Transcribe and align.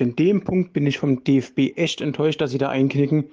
In 0.00 0.16
dem 0.16 0.42
Punkt 0.42 0.72
bin 0.72 0.88
ich 0.88 0.98
vom 0.98 1.22
DFB 1.22 1.76
echt 1.76 2.00
enttäuscht, 2.00 2.40
dass 2.40 2.50
sie 2.50 2.58
da 2.58 2.68
einknicken. 2.68 3.26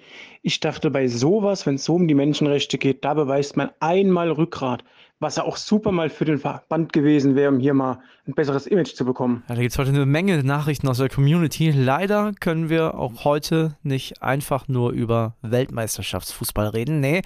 Ich 0.44 0.60
dachte, 0.60 0.92
bei 0.92 1.08
sowas, 1.08 1.66
wenn 1.66 1.76
es 1.76 1.86
so 1.86 1.96
um 1.96 2.08
die 2.08 2.14
Menschenrechte 2.14 2.78
geht, 2.78 3.04
da 3.04 3.16
beweist 3.16 3.58
man 3.58 3.72
einmal 3.80 4.30
Rückgrat, 4.32 4.84
was 5.20 5.38
ja 5.38 5.44
auch 5.44 5.58
super 5.58 5.92
mal 5.92 6.12
für 6.12 6.26
den 6.26 6.38
Verband 6.38 6.94
gewesen 6.94 7.36
wäre, 7.36 7.52
um 7.52 7.60
hier 7.60 7.74
mal 7.74 8.00
ein 8.28 8.36
besseres 8.36 8.68
Image 8.68 8.94
zu 8.94 9.06
bekommen. 9.06 9.42
Ja, 9.50 9.56
da 9.56 9.62
gibt 9.62 9.72
es 9.72 9.80
heute 9.80 9.90
eine 9.90 10.06
Menge 10.06 10.44
Nachrichten 10.44 10.88
aus 10.88 11.00
der 11.00 11.10
Community. 11.10 11.72
Leider 11.72 12.32
können 12.40 12.70
wir 12.70 12.94
auch 12.94 13.26
heute 13.26 13.76
nicht 13.82 14.22
einfach 14.22 14.68
nur 14.68 14.92
über 14.92 15.36
Weltmeisterschaftsfußball 15.42 16.68
reden. 16.68 17.00
Nee, 17.00 17.24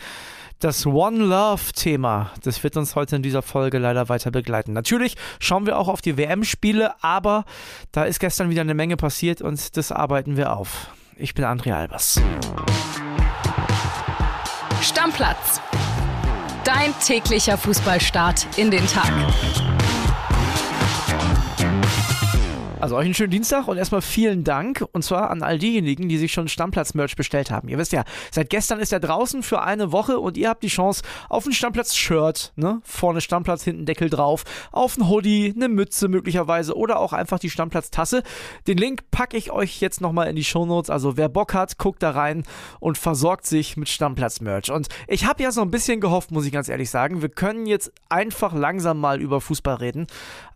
das 0.60 0.86
One 0.86 1.18
Love-Thema, 1.18 2.32
das 2.44 2.64
wird 2.64 2.78
uns 2.78 2.96
heute 2.96 3.18
in 3.18 3.24
dieser 3.24 3.42
Folge 3.42 3.78
leider 3.78 4.10
weiter 4.10 4.32
begleiten. 4.32 4.74
Natürlich 4.74 5.16
schauen 5.40 5.66
wir 5.66 5.78
auch 5.78 5.88
auf 5.88 6.02
die 6.02 6.18
WM-Spiele, 6.18 6.94
aber 7.04 7.46
da 7.92 8.04
ist 8.04 8.20
gestern 8.20 8.50
wieder 8.50 8.62
eine 8.62 8.74
Menge 8.74 8.98
passiert 8.98 9.42
und 9.42 9.78
das 9.78 9.92
arbeiten 9.92 10.38
wir 10.38 10.56
auf. 10.56 10.88
Ich 11.18 11.34
bin 11.34 11.46
André 11.46 11.74
Albers. 11.74 12.22
Stammplatz. 14.82 15.62
Dein 16.64 16.94
täglicher 17.00 17.58
Fußballstart 17.58 18.58
in 18.58 18.72
den 18.72 18.86
Tag. 18.88 19.12
Also 22.86 22.98
euch 22.98 23.06
einen 23.06 23.16
schönen 23.16 23.32
Dienstag 23.32 23.68
und 23.68 23.78
erstmal 23.78 24.04
vielen 24.04 24.44
Dank 24.44 24.86
und 24.92 25.04
zwar 25.04 25.32
an 25.32 25.42
all 25.42 25.58
diejenigen, 25.58 26.08
die 26.08 26.20
sich 26.20 26.32
schon 26.32 26.48
Stammplatz-Merch 26.48 27.16
bestellt 27.16 27.50
haben. 27.50 27.68
Ihr 27.68 27.80
wisst 27.80 27.94
ja, 27.94 28.04
seit 28.30 28.52
gestern 28.52 28.80
ist 28.80 28.94
er 28.94 29.00
draußen 29.00 29.42
für 29.42 29.64
eine 29.64 29.92
Woche 29.92 30.20
und 30.20 30.38
ihr 30.38 30.50
habt 30.50 30.62
die 30.62 30.68
Chance 30.68 31.02
auf 31.28 31.48
ein 31.48 31.52
Stammplatz-Shirt, 31.52 32.54
ne? 32.58 32.82
Vorne 32.84 33.22
Stammplatz, 33.22 33.64
hinten 33.64 33.88
Deckel 33.88 34.12
drauf, 34.12 34.44
auf 34.72 34.98
ein 34.98 35.10
Hoodie, 35.10 35.52
eine 35.56 35.68
Mütze 35.68 36.10
möglicherweise 36.10 36.78
oder 36.78 37.00
auch 37.00 37.12
einfach 37.12 37.40
die 37.40 37.50
Stammplatz-Tasse. 37.50 38.22
Den 38.68 38.78
Link 38.78 39.10
packe 39.10 39.36
ich 39.36 39.50
euch 39.50 39.82
jetzt 39.82 40.00
nochmal 40.00 40.28
in 40.28 40.36
die 40.36 40.44
Shownotes. 40.44 40.92
Also 40.92 41.18
wer 41.18 41.28
Bock 41.28 41.56
hat, 41.56 41.80
guckt 41.80 42.04
da 42.04 42.12
rein 42.12 42.44
und 42.80 43.00
versorgt 43.00 43.48
sich 43.48 43.78
mit 43.78 43.90
Stammplatz-Merch. 43.90 44.70
Und 44.70 44.90
ich 45.08 45.26
habe 45.26 45.42
ja 45.42 45.52
so 45.52 45.62
ein 45.62 45.72
bisschen 45.72 46.02
gehofft, 46.02 46.30
muss 46.30 46.46
ich 46.46 46.52
ganz 46.52 46.70
ehrlich 46.70 46.92
sagen, 46.92 47.24
wir 47.24 47.30
können 47.30 47.66
jetzt 47.66 47.92
einfach 48.10 48.54
langsam 48.54 49.00
mal 49.00 49.24
über 49.24 49.42
Fußball 49.42 49.78
reden 49.78 50.06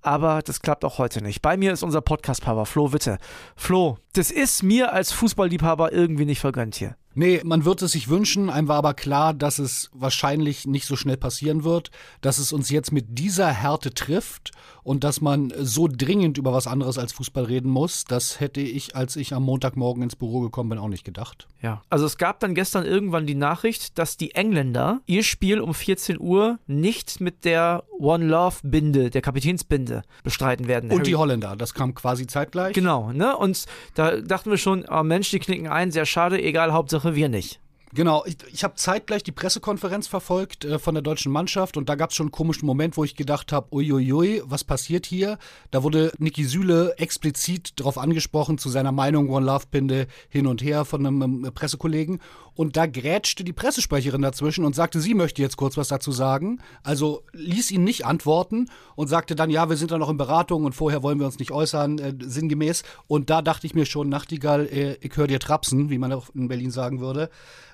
aber 0.02 0.42
das 0.42 0.62
klappt 0.62 0.86
auch 0.86 0.98
heute 0.98 1.22
nicht. 1.22 1.42
Bei 1.42 1.58
mir 1.58 1.72
ist 1.74 1.84
unser 1.84 2.02
Podcast-Papa 2.02 2.66
Flo 2.66 2.94
Witte. 2.94 3.18
Flo, 3.56 3.98
das 4.14 4.32
ist 4.32 4.64
mir 4.64 4.94
als 4.94 5.12
Fußballliebhaber 5.12 5.92
irgendwie 5.92 6.26
nicht 6.26 6.40
vergönnt 6.40 6.76
hier. 6.76 6.96
Nee, 7.16 7.42
man 7.44 7.66
wird 7.66 7.82
es 7.82 7.94
sich 7.94 8.08
wünschen. 8.08 8.50
Einem 8.50 8.68
war 8.68 8.78
aber 8.78 8.94
klar, 8.94 9.34
dass 9.34 9.60
es 9.60 9.90
wahrscheinlich 9.94 10.68
nicht 10.68 10.86
so 10.86 10.96
schnell 10.96 11.18
passieren 11.18 11.64
wird, 11.64 11.92
dass 12.22 12.38
es 12.38 12.54
uns 12.54 12.70
jetzt 12.70 12.92
mit 12.92 13.18
dieser 13.18 13.48
Härte 13.48 13.94
trifft 13.94 14.52
und 14.84 15.04
dass 15.04 15.22
man 15.22 15.52
so 15.58 15.88
dringend 15.88 16.38
über 16.38 16.54
was 16.54 16.68
anderes 16.68 16.98
als 16.98 17.14
Fußball 17.14 17.44
reden 17.44 17.70
muss. 17.70 18.06
Das 18.06 18.40
hätte 18.40 18.62
ich, 18.62 18.96
als 18.96 19.16
ich 19.16 19.34
am 19.34 19.44
Montagmorgen 19.44 20.04
ins 20.04 20.16
Büro 20.16 20.40
gekommen 20.42 20.70
bin, 20.70 20.80
auch 20.80 20.88
nicht 20.88 21.04
gedacht. 21.04 21.48
Ja, 21.62 21.82
also 21.90 22.06
es 22.06 22.18
gab 22.18 22.40
dann 22.40 22.56
gestern 22.56 22.86
irgendwann 22.86 23.28
die 23.28 23.36
Nachricht, 23.36 23.98
dass 23.98 24.18
die 24.18 24.36
Engländer 24.36 25.02
ihr 25.06 25.24
Spiel 25.24 25.60
um 25.60 25.74
14 25.74 26.20
Uhr 26.20 26.60
nicht 26.68 27.22
mit 27.22 27.44
der 27.46 27.84
One 28.00 28.26
Love 28.26 28.58
Binde, 28.64 29.10
der 29.10 29.22
Kapitänsbinde, 29.22 30.04
bestreiten 30.24 30.68
werden. 30.68 30.90
Und 30.90 31.00
Harry 31.00 31.04
die 31.10 31.16
Holländer, 31.16 31.56
das 31.56 31.74
kam 31.74 31.94
quasi 31.94 32.28
zeitgleich. 32.28 32.74
Genau, 32.74 33.12
ne? 33.12 33.36
Und 33.36 33.66
da 33.96 34.22
dachten 34.22 34.50
wir 34.50 34.58
schon, 34.58 34.86
oh 34.90 35.04
Mensch, 35.04 35.30
die 35.32 35.40
knicken 35.40 35.68
ein, 35.68 35.92
sehr 35.92 36.06
schade, 36.06 36.42
egal, 36.42 36.72
Hauptsache 36.72 36.99
wir 37.04 37.30
nicht. 37.30 37.60
Genau, 37.94 38.24
ich, 38.26 38.38
ich 38.52 38.64
habe 38.64 38.76
zeitgleich 38.76 39.24
die 39.24 39.32
Pressekonferenz 39.32 40.08
verfolgt 40.08 40.64
äh, 40.64 40.78
von 40.78 40.94
der 40.94 41.02
deutschen 41.02 41.32
Mannschaft 41.32 41.76
und 41.76 41.90
da 41.90 41.96
gab 41.96 42.12
es 42.12 42.16
schon 42.16 42.28
einen 42.28 42.32
komischen 42.32 42.68
Moment, 42.68 42.98
wo 42.98 43.04
ich 43.04 43.16
gedacht 43.16 43.52
habe, 43.52 43.74
uiuiui, 43.74 44.44
was 44.46 44.64
passiert 44.64 45.08
hier? 45.08 45.40
Da 45.72 45.82
wurde 45.82 46.12
Niki 46.20 46.44
Süle 46.44 46.94
explizit 46.98 47.80
darauf 47.80 47.98
angesprochen 47.98 48.60
zu 48.60 48.70
seiner 48.70 48.92
Meinung 48.92 49.30
One 49.30 49.46
Love 49.46 49.66
Pinde 49.72 50.06
hin 50.30 50.46
und 50.46 50.62
her 50.62 50.86
von 50.86 51.06
einem, 51.06 51.22
einem 51.24 51.54
Pressekollegen 51.54 52.20
und 52.60 52.76
da 52.76 52.88
grätschte 52.88 53.46
die 53.46 53.54
Pressesprecherin 53.54 54.22
dazwischen 54.22 54.66
und 54.66 54.76
sagte, 54.76 55.00
sie 55.00 55.14
möchte 55.14 55.42
jetzt 55.42 55.56
kurz 55.56 55.78
was 55.78 55.88
dazu 55.88 56.12
sagen. 56.12 56.60
Also 56.84 57.24
ließ 57.32 57.72
ihn 57.72 57.86
nicht 57.86 58.06
antworten 58.06 58.70
und 58.98 59.08
sagte 59.08 59.34
dann, 59.34 59.50
ja, 59.50 59.70
wir 59.70 59.78
sind 59.78 59.92
da 59.92 59.98
noch 59.98 60.10
in 60.10 60.18
Beratung 60.18 60.66
und 60.66 60.74
vorher 60.74 61.02
wollen 61.02 61.20
wir 61.20 61.26
uns 61.26 61.40
nicht 61.40 61.52
äußern, 61.52 62.00
äh, 62.00 62.14
sinngemäß. 62.20 62.84
Und 63.08 63.30
da 63.30 63.42
dachte 63.42 63.66
ich 63.66 63.76
mir 63.76 63.86
schon, 63.86 64.10
Nachtigall, 64.10 64.66
äh, 64.66 64.98
ich 65.00 65.16
höre 65.16 65.28
dir 65.28 65.40
trapsen, 65.40 65.90
wie 65.90 65.98
man 65.98 66.12
auch 66.12 66.28
in 66.36 66.50
Berlin 66.50 66.70
sagen 66.70 67.00
würde. 67.00 67.30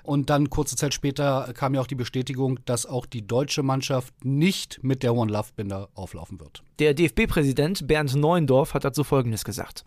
Und 0.06 0.30
dann 0.30 0.50
kurze 0.50 0.76
Zeit 0.76 0.94
später 0.94 1.52
kam 1.52 1.74
ja 1.74 1.80
auch 1.80 1.88
die 1.88 1.96
Bestätigung, 1.96 2.60
dass 2.64 2.86
auch 2.86 3.06
die 3.06 3.26
deutsche 3.26 3.64
Mannschaft 3.64 4.14
nicht 4.24 4.78
mit 4.84 5.02
der 5.02 5.16
One 5.16 5.32
Love 5.32 5.48
Binder 5.56 5.88
auflaufen 5.94 6.38
wird. 6.38 6.62
Der 6.78 6.94
DFB-Präsident 6.94 7.88
Bernd 7.88 8.14
Neuendorf 8.14 8.74
hat 8.74 8.84
dazu 8.84 9.02
Folgendes 9.02 9.44
gesagt. 9.44 9.84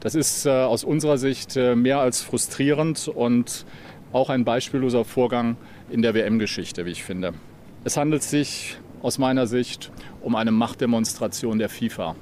Das 0.00 0.14
ist 0.14 0.46
äh, 0.46 0.50
aus 0.50 0.82
unserer 0.82 1.18
Sicht 1.18 1.56
äh, 1.56 1.74
mehr 1.76 2.00
als 2.00 2.22
frustrierend 2.22 3.08
und 3.08 3.66
auch 4.14 4.30
ein 4.30 4.46
beispielloser 4.46 5.04
Vorgang 5.04 5.58
in 5.90 6.00
der 6.00 6.14
WM-Geschichte, 6.14 6.86
wie 6.86 6.92
ich 6.92 7.04
finde. 7.04 7.34
Es 7.84 7.98
handelt 7.98 8.22
sich 8.22 8.78
aus 9.02 9.18
meiner 9.18 9.46
Sicht 9.46 9.92
um 10.22 10.36
eine 10.36 10.52
Machtdemonstration 10.52 11.58
der 11.58 11.68
FIFA. 11.68 12.16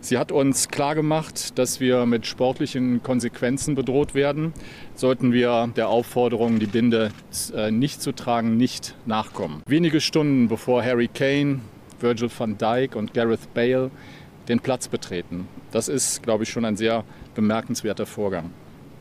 Sie 0.00 0.16
hat 0.16 0.30
uns 0.30 0.68
klargemacht, 0.68 1.58
dass 1.58 1.80
wir 1.80 2.06
mit 2.06 2.26
sportlichen 2.26 3.02
Konsequenzen 3.02 3.74
bedroht 3.74 4.14
werden, 4.14 4.52
sollten 4.94 5.32
wir 5.32 5.70
der 5.76 5.88
Aufforderung, 5.88 6.60
die 6.60 6.66
Binde 6.66 7.10
äh, 7.54 7.70
nicht 7.72 8.00
zu 8.00 8.12
tragen, 8.12 8.56
nicht 8.56 8.94
nachkommen. 9.06 9.62
Wenige 9.66 10.00
Stunden 10.00 10.48
bevor 10.48 10.84
Harry 10.84 11.08
Kane, 11.08 11.60
Virgil 12.00 12.30
van 12.36 12.56
Dijk 12.56 12.94
und 12.94 13.12
Gareth 13.12 13.52
Bale 13.54 13.90
den 14.48 14.60
Platz 14.60 14.88
betreten. 14.88 15.48
Das 15.72 15.88
ist, 15.88 16.22
glaube 16.22 16.44
ich, 16.44 16.48
schon 16.48 16.64
ein 16.64 16.76
sehr 16.76 17.04
bemerkenswerter 17.34 18.06
Vorgang. 18.06 18.50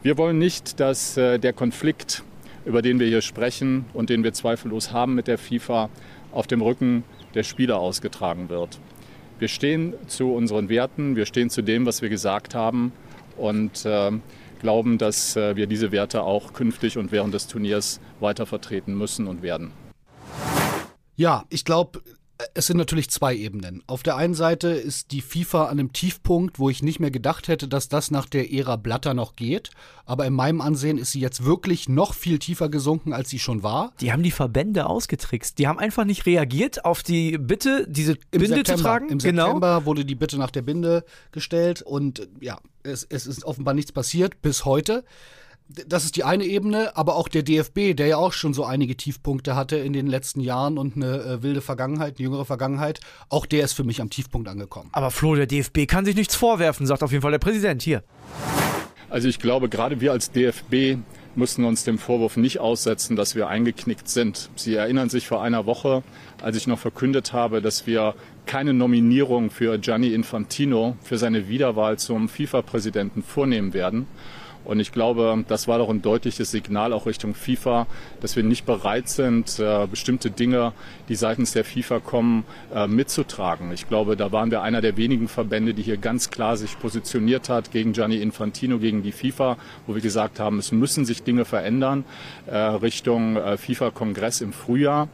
Wir 0.02 0.18
wollen 0.18 0.40
nicht, 0.40 0.80
dass 0.80 1.16
äh, 1.16 1.38
der 1.38 1.54
Konflikt, 1.54 2.24
über 2.66 2.82
den 2.82 3.00
wir 3.00 3.08
hier 3.08 3.22
sprechen 3.22 3.86
und 3.94 4.10
den 4.10 4.24
wir 4.24 4.34
zweifellos 4.34 4.92
haben 4.92 5.14
mit 5.14 5.28
der 5.28 5.38
FIFA, 5.38 5.90
auf 6.32 6.48
dem 6.48 6.62
Rücken 6.62 7.04
der 7.36 7.44
Spieler 7.44 7.78
ausgetragen 7.78 8.50
wird. 8.50 8.80
Wir 9.40 9.48
stehen 9.48 9.94
zu 10.08 10.34
unseren 10.34 10.68
Werten, 10.68 11.16
wir 11.16 11.28
stehen 11.28 11.52
zu 11.52 11.62
dem, 11.62 11.86
was 11.86 12.02
wir 12.02 12.10
gesagt 12.10 12.56
haben 12.56 12.92
und 13.38 13.86
äh, 13.86 14.12
glauben, 14.62 14.98
dass 14.98 15.36
äh, 15.36 15.56
wir 15.56 15.68
diese 15.68 15.92
Werte 15.92 16.24
auch 16.24 16.54
künftig 16.54 16.98
und 16.98 17.12
während 17.12 17.36
des 17.36 17.46
Turniers 17.46 18.00
weiter 18.20 18.48
vertreten 18.48 18.98
müssen 18.98 19.28
und 19.28 19.44
werden. 19.44 19.72
Ja, 21.16 21.46
ich 21.50 21.66
glaube, 21.66 22.02
es 22.54 22.68
sind 22.68 22.78
natürlich 22.78 23.10
zwei 23.10 23.36
Ebenen. 23.36 23.84
Auf 23.88 24.04
der 24.04 24.16
einen 24.16 24.36
Seite 24.36 24.70
ist 24.70 25.12
die 25.12 25.22
FIFA 25.22 25.66
an 25.66 25.80
einem 25.80 25.94
Tiefpunkt, 25.94 26.60
wo 26.60 26.70
ich 26.70 26.84
nicht 26.84 27.00
mehr 27.00 27.10
gedacht 27.10 27.48
hätte, 27.48 27.68
dass 27.68 27.90
das 27.90 28.12
nach 28.12 28.28
der 28.28 28.54
Ära 28.54 28.76
Blatter 28.76 29.14
noch 29.14 29.36
geht. 29.36 29.72
Aber 30.06 30.26
in 30.26 30.34
meinem 30.34 30.62
Ansehen 30.62 30.98
ist 30.98 31.12
sie 31.12 31.20
jetzt 31.20 31.46
wirklich 31.46 31.90
noch 31.90 32.14
viel 32.14 32.38
tiefer 32.38 32.70
gesunken, 32.70 33.14
als 33.14 33.30
sie 33.30 33.40
schon 33.40 33.64
war. 33.64 33.92
Die 34.02 34.12
haben 34.12 34.24
die 34.24 34.32
Verbände 34.32 34.86
ausgetrickst. 34.86 35.58
Die 35.58 35.68
haben 35.68 35.80
einfach 35.80 36.06
nicht 36.06 36.26
reagiert 36.26 36.86
auf 36.86 37.02
die 37.02 37.38
Bitte, 37.38 37.88
diese 37.90 38.14
Im 38.32 38.42
Binde 38.42 38.58
September, 38.58 38.78
zu 38.78 38.84
tragen. 38.84 39.10
Im 39.10 39.18
genau. 39.18 39.46
September 39.46 39.86
wurde 39.86 40.06
die 40.06 40.16
Bitte 40.16 40.38
nach 40.38 40.52
der 40.52 40.62
Binde 40.62 41.04
gestellt 41.32 41.82
und 41.82 42.28
ja, 42.40 42.60
es, 42.84 43.04
es 43.10 43.26
ist 43.26 43.46
offenbar 43.46 43.74
nichts 43.74 43.92
passiert 43.92 44.42
bis 44.42 44.66
heute 44.66 45.04
das 45.70 46.06
ist 46.06 46.16
die 46.16 46.24
eine 46.24 46.46
Ebene, 46.46 46.96
aber 46.96 47.16
auch 47.16 47.28
der 47.28 47.44
DFB, 47.44 47.96
der 47.96 48.08
ja 48.08 48.18
auch 48.18 48.34
schon 48.34 48.54
so 48.54 48.64
einige 48.64 48.96
Tiefpunkte 48.96 49.56
hatte 49.56 49.76
in 49.78 49.94
den 49.94 50.08
letzten 50.08 50.40
Jahren 50.40 50.78
und 50.78 50.96
eine 50.96 51.20
äh, 51.20 51.44
wilde 51.44 51.62
Vergangenheit, 51.62 52.18
eine 52.18 52.24
jüngere 52.24 52.46
Vergangenheit, 52.46 53.00
auch 53.30 53.46
der 53.46 53.64
ist 53.64 53.74
für 53.74 53.84
mich 53.84 54.02
am 54.02 54.10
Tiefpunkt 54.10 54.48
angekommen. 54.48 54.90
Aber 54.94 55.12
Flo, 55.12 55.36
der 55.36 55.46
DFB 55.46 55.88
kann 55.88 56.06
sich 56.06 56.16
nichts 56.16 56.36
vorwerfen, 56.36 56.86
sagt 56.86 57.04
auf 57.04 57.12
jeden 57.12 57.22
Fall 57.22 57.32
der 57.32 57.40
Präsident 57.40 57.82
hier. 57.82 58.04
Also 59.10 59.28
ich 59.28 59.40
glaube, 59.40 59.70
gerade 59.70 60.02
wir 60.02 60.12
als 60.12 60.32
DFB 60.32 60.98
müssen 61.36 61.66
uns 61.66 61.84
dem 61.84 61.98
Vorwurf 61.98 62.36
nicht 62.36 62.60
aussetzen, 62.60 63.16
dass 63.16 63.36
wir 63.36 63.48
eingeknickt 63.48 64.10
sind. 64.10 64.50
Sie 64.56 64.76
erinnern 64.76 65.10
sich 65.10 65.28
vor 65.28 65.42
einer 65.44 65.66
Woche, 65.66 66.04
als 66.42 66.58
ich 66.58 66.68
noch 66.68 66.80
verkündet 66.80 67.32
habe, 67.32 67.62
dass 67.62 67.86
wir 67.86 68.16
keine 68.46 68.74
Nominierung 68.74 69.52
für 69.52 69.78
Gianni 69.78 70.14
Infantino 70.14 70.98
für 71.04 71.18
seine 71.18 71.48
Wiederwahl 71.48 72.00
zum 72.00 72.28
FIFA-Präsidenten 72.28 73.22
vornehmen 73.22 73.74
werden. 73.74 74.08
Und 74.68 74.82
ich 74.82 74.92
glaube, 74.92 75.46
das 75.48 75.70
war 75.70 75.78
doch 75.78 75.90
ein 75.90 76.02
deutliches 76.02 76.52
Signal 76.52 76.92
auch 76.92 77.06
Richtung 77.06 77.36
FIFA, 77.36 77.88
dass 78.20 78.36
wir 78.36 78.44
nicht 78.44 78.66
bereit 78.66 79.08
sind, 79.08 79.60
äh, 79.60 79.88
bestimmte 79.90 80.30
Dinge, 80.30 80.74
die 81.08 81.16
seitens 81.16 81.54
der 81.54 81.64
FIFA 81.64 82.02
kommen, 82.02 82.44
äh, 82.76 82.86
mitzutragen. 82.86 83.72
Ich 83.72 83.88
glaube, 83.88 84.18
da 84.18 84.34
waren 84.34 84.52
wir 84.52 84.62
einer 84.64 84.82
der 84.82 84.98
wenigen 84.98 85.30
Verbände, 85.30 85.74
die 85.74 85.84
hier 85.84 85.96
ganz 85.96 86.32
klar 86.32 86.58
sich 86.58 86.78
positioniert 86.78 87.48
hat 87.48 87.72
gegen 87.72 87.94
Gianni 87.94 88.18
Infantino, 88.18 88.78
gegen 88.78 89.04
die 89.04 89.14
FIFA, 89.14 89.56
wo 89.86 89.96
wir 89.96 90.02
gesagt 90.02 90.38
haben, 90.38 90.60
es 90.60 90.74
müssen 90.74 91.06
sich 91.06 91.24
Dinge 91.24 91.46
verändern 91.46 92.04
äh, 92.46 92.58
Richtung 92.58 93.38
FIFA-Kongress 93.58 94.42
im 94.42 94.52
Frühjahr. 94.52 95.08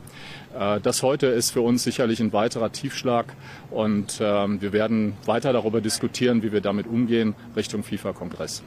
Das 0.84 1.02
heute 1.02 1.28
ist 1.28 1.52
für 1.52 1.62
uns 1.62 1.84
sicherlich 1.84 2.20
ein 2.20 2.32
weiterer 2.32 2.72
Tiefschlag 2.72 3.26
und 3.72 4.20
ähm, 4.22 4.62
wir 4.62 4.72
werden 4.72 5.14
weiter 5.26 5.52
darüber 5.52 5.82
diskutieren, 5.82 6.44
wie 6.44 6.52
wir 6.52 6.62
damit 6.62 6.86
umgehen 6.86 7.34
Richtung 7.56 7.84
FIFA-Kongress. 7.84 8.62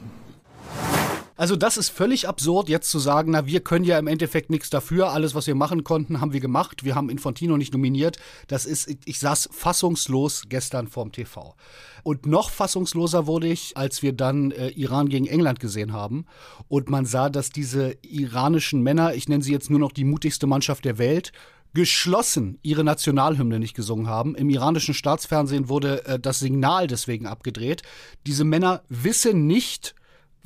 Also 1.37 1.55
das 1.55 1.77
ist 1.77 1.89
völlig 1.89 2.27
absurd, 2.27 2.67
jetzt 2.67 2.89
zu 2.89 2.97
sagen, 2.97 3.31
na, 3.31 3.45
wir 3.45 3.59
können 3.59 3.85
ja 3.85 3.99
im 3.99 4.07
Endeffekt 4.07 4.49
nichts 4.49 4.71
dafür. 4.71 5.11
Alles, 5.11 5.35
was 5.35 5.45
wir 5.45 5.53
machen 5.53 5.83
konnten, 5.83 6.19
haben 6.19 6.33
wir 6.33 6.39
gemacht. 6.39 6.83
Wir 6.83 6.95
haben 6.95 7.11
Infantino 7.11 7.57
nicht 7.57 7.73
nominiert. 7.73 8.17
Das 8.47 8.65
ist, 8.65 8.89
ich 9.05 9.19
saß 9.19 9.49
fassungslos 9.51 10.45
gestern 10.49 10.87
vorm 10.87 11.11
TV. 11.11 11.55
Und 12.01 12.25
noch 12.25 12.49
fassungsloser 12.49 13.27
wurde 13.27 13.47
ich, 13.47 13.77
als 13.77 14.01
wir 14.01 14.13
dann 14.13 14.49
äh, 14.51 14.69
Iran 14.69 15.09
gegen 15.09 15.27
England 15.27 15.59
gesehen 15.59 15.93
haben. 15.93 16.25
Und 16.67 16.89
man 16.89 17.05
sah, 17.05 17.29
dass 17.29 17.51
diese 17.51 17.95
iranischen 18.01 18.81
Männer, 18.81 19.13
ich 19.13 19.29
nenne 19.29 19.43
sie 19.43 19.51
jetzt 19.51 19.69
nur 19.69 19.79
noch 19.79 19.91
die 19.91 20.05
mutigste 20.05 20.47
Mannschaft 20.47 20.85
der 20.85 20.97
Welt, 20.97 21.31
geschlossen 21.73 22.57
ihre 22.63 22.83
Nationalhymne 22.83 23.59
nicht 23.59 23.75
gesungen 23.75 24.07
haben. 24.07 24.33
Im 24.33 24.49
iranischen 24.49 24.95
Staatsfernsehen 24.95 25.69
wurde 25.69 26.03
äh, 26.05 26.19
das 26.19 26.39
Signal 26.39 26.87
deswegen 26.87 27.27
abgedreht. 27.27 27.83
Diese 28.25 28.43
Männer 28.43 28.81
wissen 28.89 29.45
nicht, 29.45 29.93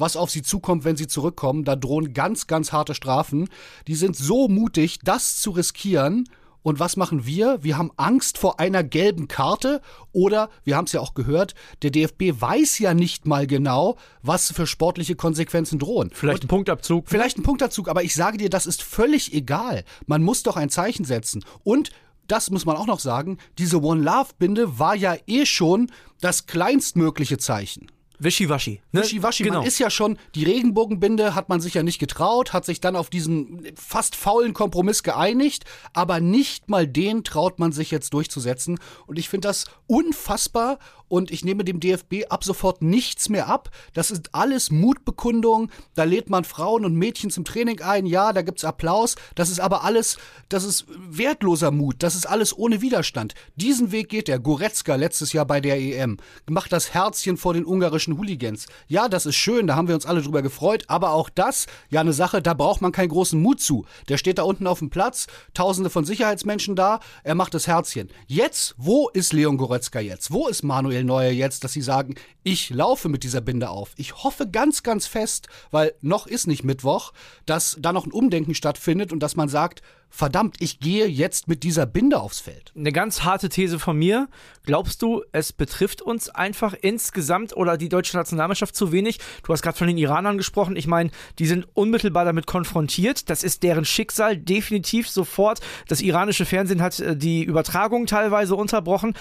was 0.02 0.18
auf 0.18 0.30
sie 0.30 0.42
zukommt, 0.42 0.84
wenn 0.84 0.98
sie 0.98 1.08
zurückkommen. 1.08 1.64
Da 1.64 1.76
drohen 1.76 2.14
ganz, 2.14 2.48
ganz 2.48 2.74
harte 2.74 2.96
Strafen. 2.96 3.48
Die 3.88 3.96
sind 3.96 4.16
so 4.16 4.48
mutig, 4.48 5.00
das 5.04 5.40
zu 5.40 5.52
riskieren. 5.52 6.28
Und 6.64 6.80
was 6.80 6.96
machen 6.96 7.26
wir? 7.26 7.64
Wir 7.64 7.78
haben 7.78 7.92
Angst 7.98 8.38
vor 8.38 8.60
einer 8.60 8.84
gelben 8.84 9.28
Karte 9.28 9.82
oder, 10.12 10.50
wir 10.64 10.78
haben 10.78 10.86
es 10.86 10.92
ja 10.92 11.00
auch 11.00 11.16
gehört, 11.16 11.56
der 11.82 11.90
DFB 11.90 12.40
weiß 12.40 12.78
ja 12.80 12.94
nicht 12.94 13.26
mal 13.26 13.48
genau, 13.48 13.98
was 14.22 14.52
für 14.52 14.68
sportliche 14.68 15.16
Konsequenzen 15.16 15.80
drohen. 15.80 16.12
Vielleicht 16.14 16.44
ein 16.44 16.48
Punktabzug. 16.48 17.10
Vielleicht 17.10 17.40
ein 17.40 17.44
Punktabzug, 17.44 17.90
aber 17.90 18.04
ich 18.04 18.14
sage 18.14 18.38
dir, 18.38 18.50
das 18.50 18.68
ist 18.68 18.84
völlig 18.84 19.34
egal. 19.34 19.84
Man 20.06 20.22
muss 20.22 20.44
doch 20.44 20.56
ein 20.56 20.70
Zeichen 20.70 21.06
setzen. 21.06 21.44
Und 21.64 21.92
das 22.28 22.52
muss 22.52 22.66
man 22.66 22.78
auch 22.78 22.88
noch 22.88 23.00
sagen, 23.00 23.40
diese 23.58 23.82
One 23.82 24.04
Love 24.04 24.30
Binde 24.38 24.78
war 24.78 24.96
ja 24.96 25.16
eh 25.26 25.46
schon 25.46 25.92
das 26.22 26.46
kleinstmögliche 26.46 27.40
Zeichen. 27.40 27.88
Wischiwaschi. 28.24 28.82
Ne? 28.92 29.02
Wischiwaschi. 29.02 29.44
Genau. 29.44 29.60
Man 29.60 29.68
ist 29.68 29.80
ja 29.80 29.90
schon, 29.90 30.18
die 30.36 30.44
Regenbogenbinde 30.44 31.34
hat 31.34 31.50
man 31.50 31.60
sich 31.60 31.74
ja 31.74 31.84
nicht 31.84 32.00
getraut, 32.00 32.54
hat 32.54 32.66
sich 32.66 32.80
dann 32.80 32.96
auf 32.96 33.10
diesen 33.10 33.68
fast 33.76 34.16
faulen 34.16 34.54
Kompromiss 34.54 35.02
geeinigt, 35.02 35.66
aber 35.94 36.20
nicht 36.20 36.70
mal 36.70 36.88
den 36.88 37.24
traut 37.24 37.58
man 37.58 37.72
sich 37.72 37.90
jetzt 37.90 38.14
durchzusetzen. 38.14 38.80
Und 39.08 39.18
ich 39.18 39.28
finde 39.28 39.48
das 39.48 39.66
unfassbar 39.88 40.78
und 41.12 41.30
ich 41.30 41.44
nehme 41.44 41.66
dem 41.66 41.82
DFB 41.82 42.28
ab 42.30 42.46
sofort 42.46 42.82
nichts 42.82 43.28
mehr 43.28 43.50
ab. 43.50 43.70
Das 43.94 44.12
ist 44.12 44.34
alles 44.34 44.72
Mutbekundung. 44.72 45.70
Da 45.94 46.06
lädt 46.06 46.30
man 46.30 46.46
Frauen 46.46 46.86
und 46.86 46.96
Mädchen 46.96 47.30
zum 47.30 47.44
Training 47.44 47.82
ein. 47.82 48.06
Ja, 48.06 48.32
da 48.32 48.44
gibt's 48.44 48.64
Applaus. 48.64 49.16
Das 49.36 49.50
ist 49.50 49.60
aber 49.60 49.84
alles, 49.84 50.18
das 50.48 50.64
ist 50.64 50.86
wertloser 50.98 51.72
Mut. 51.72 51.98
Das 52.00 52.16
ist 52.16 52.28
alles 52.28 52.58
ohne 52.58 52.80
Widerstand. 52.80 53.34
Diesen 53.58 53.92
Weg 53.92 54.08
geht 54.08 54.30
der 54.30 54.40
Goretzka 54.40 54.96
letztes 54.96 55.34
Jahr 55.34 55.46
bei 55.46 55.60
der 55.60 55.82
EM. 55.82 56.16
Macht 56.50 56.72
das 56.72 56.94
Herzchen 56.94 57.36
vor 57.36 57.54
den 57.54 57.66
ungarischen 57.66 58.11
Hooligans. 58.18 58.68
Ja, 58.88 59.10
das 59.10 59.26
ist 59.26 59.36
schön. 59.36 59.68
Da 59.68 59.76
haben 59.76 59.88
wir 59.88 59.96
uns 59.96 60.06
alle 60.06 60.22
drüber 60.22 60.42
gefreut. 60.42 60.86
Aber 60.88 61.12
auch 61.12 61.30
das, 61.30 61.66
ja, 61.90 62.02
eine 62.02 62.14
Sache, 62.14 62.42
da 62.42 62.54
braucht 62.54 62.82
man 62.82 62.92
keinen 62.92 63.10
großen 63.10 63.42
Mut 63.42 63.60
zu. 63.60 63.86
Der 64.08 64.18
steht 64.18 64.38
da 64.38 64.44
unten 64.44 64.68
auf 64.68 64.80
dem 64.80 64.90
Platz. 64.90 65.28
Tausende 65.54 65.90
von 65.90 66.06
Sicherheitsmenschen 66.06 66.76
da. 66.76 67.00
Er 67.24 67.36
macht 67.36 67.54
das 67.54 67.68
Herzchen. 67.68 68.10
Jetzt, 68.28 68.76
wo 68.78 69.10
ist 69.10 69.34
Leon 69.34 69.58
Goretzka 69.58 70.00
jetzt? 70.00 70.32
Wo 70.32 70.48
ist 70.48 70.64
Manuel 70.64 70.92
Manuel 70.92 71.06
Neuer 71.06 71.32
jetzt, 71.32 71.64
dass 71.64 71.74
sie 71.74 71.82
sagen, 71.82 72.16
ich 72.44 72.70
laufe 72.70 73.08
mit 73.08 73.24
dieser 73.24 73.40
Binde 73.40 73.70
auf. 73.70 73.94
Ich 73.96 74.24
hoffe 74.24 74.48
ganz, 74.48 74.84
ganz 74.84 75.08
fest, 75.08 75.48
weil 75.72 75.94
noch 76.02 76.28
ist 76.28 76.48
nicht 76.48 76.64
Mittwoch, 76.64 77.14
dass 77.46 77.78
da 77.80 77.94
noch 77.94 78.06
ein 78.06 78.12
Umdenken 78.12 78.54
stattfindet 78.54 79.12
und 79.12 79.20
dass 79.22 79.36
man 79.36 79.48
sagt, 79.48 79.82
verdammt, 80.12 80.58
ich 80.60 80.80
gehe 80.80 81.08
jetzt 81.08 81.48
mit 81.48 81.64
dieser 81.64 81.88
Binde 81.88 82.20
aufs 82.20 82.40
Feld. 82.40 82.72
Eine 82.76 82.92
ganz 82.92 83.24
harte 83.24 83.50
These 83.50 83.80
von 83.80 83.98
mir. 83.98 84.28
Glaubst 84.64 85.02
du, 85.02 85.24
es 85.32 85.52
betrifft 85.52 86.04
uns 86.04 86.30
einfach 86.30 86.76
insgesamt 86.80 87.58
oder 87.58 87.78
die 87.78 87.90
deutsche 87.90 88.16
Nationalmannschaft 88.16 88.76
zu 88.76 88.92
wenig? 88.92 89.20
Du 89.44 89.54
hast 89.54 89.64
gerade 89.64 89.78
von 89.78 89.88
den 89.88 89.98
Iranern 89.98 90.38
gesprochen. 90.38 90.76
Ich 90.76 90.86
meine, 90.86 91.10
die 91.40 91.48
sind 91.48 91.68
unmittelbar 91.74 92.26
damit 92.26 92.46
konfrontiert. 92.46 93.30
Das 93.32 93.42
ist 93.44 93.64
deren 93.64 93.86
Schicksal 93.86 94.38
definitiv 94.38 95.10
sofort. 95.10 95.62
Das 95.88 96.02
iranische 96.02 96.46
Fernsehen 96.46 96.82
hat 96.82 97.00
äh, 97.00 97.18
die 97.18 97.44
Übertragung 97.44 98.06
teilweise 98.06 98.56
unterbrochen 98.56 99.16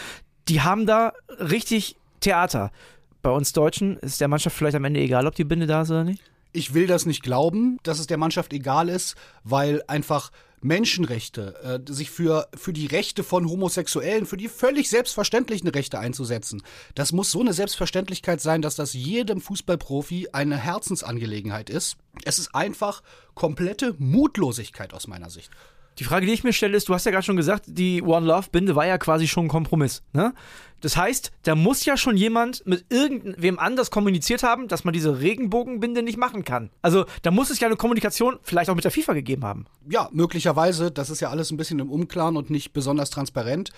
die 0.50 0.60
haben 0.60 0.84
da 0.84 1.12
richtig 1.38 1.96
Theater. 2.20 2.70
Bei 3.22 3.30
uns 3.30 3.52
Deutschen 3.52 3.96
ist 3.98 4.20
der 4.20 4.28
Mannschaft 4.28 4.56
vielleicht 4.56 4.76
am 4.76 4.84
Ende 4.84 5.00
egal, 5.00 5.26
ob 5.26 5.34
die 5.34 5.44
Binde 5.44 5.66
da 5.66 5.82
ist 5.82 5.90
oder 5.90 6.04
nicht? 6.04 6.22
Ich 6.52 6.74
will 6.74 6.86
das 6.86 7.06
nicht 7.06 7.22
glauben, 7.22 7.78
dass 7.84 8.00
es 8.00 8.08
der 8.08 8.18
Mannschaft 8.18 8.52
egal 8.52 8.88
ist, 8.88 9.14
weil 9.44 9.82
einfach 9.86 10.30
Menschenrechte, 10.60 11.82
äh, 11.88 11.92
sich 11.92 12.10
für, 12.10 12.48
für 12.54 12.72
die 12.72 12.86
Rechte 12.86 13.24
von 13.24 13.48
Homosexuellen, 13.48 14.26
für 14.26 14.36
die 14.36 14.48
völlig 14.48 14.90
selbstverständlichen 14.90 15.68
Rechte 15.68 15.98
einzusetzen. 15.98 16.62
Das 16.94 17.12
muss 17.12 17.30
so 17.30 17.40
eine 17.40 17.52
Selbstverständlichkeit 17.52 18.40
sein, 18.40 18.62
dass 18.62 18.76
das 18.76 18.92
jedem 18.92 19.40
Fußballprofi 19.40 20.28
eine 20.32 20.56
Herzensangelegenheit 20.56 21.70
ist. 21.70 21.96
Es 22.24 22.38
ist 22.38 22.54
einfach 22.54 23.02
komplette 23.34 23.94
Mutlosigkeit 23.98 24.92
aus 24.92 25.06
meiner 25.06 25.30
Sicht. 25.30 25.50
Die 25.98 26.04
Frage, 26.04 26.26
die 26.26 26.32
ich 26.32 26.44
mir 26.44 26.52
stelle, 26.52 26.76
ist, 26.76 26.88
du 26.88 26.94
hast 26.94 27.04
ja 27.04 27.12
gerade 27.12 27.24
schon 27.24 27.36
gesagt, 27.36 27.64
die 27.66 28.02
One 28.02 28.26
Love 28.26 28.48
Binde 28.50 28.74
war 28.74 28.86
ja 28.86 28.96
quasi 28.96 29.28
schon 29.28 29.46
ein 29.46 29.48
Kompromiss. 29.48 30.02
Ne? 30.12 30.32
Das 30.80 30.96
heißt, 30.96 31.30
da 31.42 31.54
muss 31.54 31.84
ja 31.84 31.96
schon 31.96 32.16
jemand 32.16 32.66
mit 32.66 32.86
irgendwem 32.88 33.58
anders 33.58 33.90
kommuniziert 33.90 34.42
haben, 34.42 34.66
dass 34.66 34.84
man 34.84 34.94
diese 34.94 35.20
Regenbogenbinde 35.20 36.02
nicht 36.02 36.16
machen 36.16 36.44
kann. 36.44 36.70
Also 36.80 37.04
da 37.22 37.30
muss 37.30 37.50
es 37.50 37.60
ja 37.60 37.68
eine 37.68 37.76
Kommunikation 37.76 38.38
vielleicht 38.42 38.70
auch 38.70 38.74
mit 38.74 38.84
der 38.84 38.90
FIFA 38.90 39.12
gegeben 39.12 39.44
haben. 39.44 39.66
Ja, 39.88 40.08
möglicherweise. 40.12 40.90
Das 40.90 41.10
ist 41.10 41.20
ja 41.20 41.28
alles 41.28 41.50
ein 41.50 41.58
bisschen 41.58 41.80
im 41.80 41.90
Unklaren 41.90 42.36
und 42.36 42.48
nicht 42.48 42.72
besonders 42.72 43.10
transparent. 43.10 43.70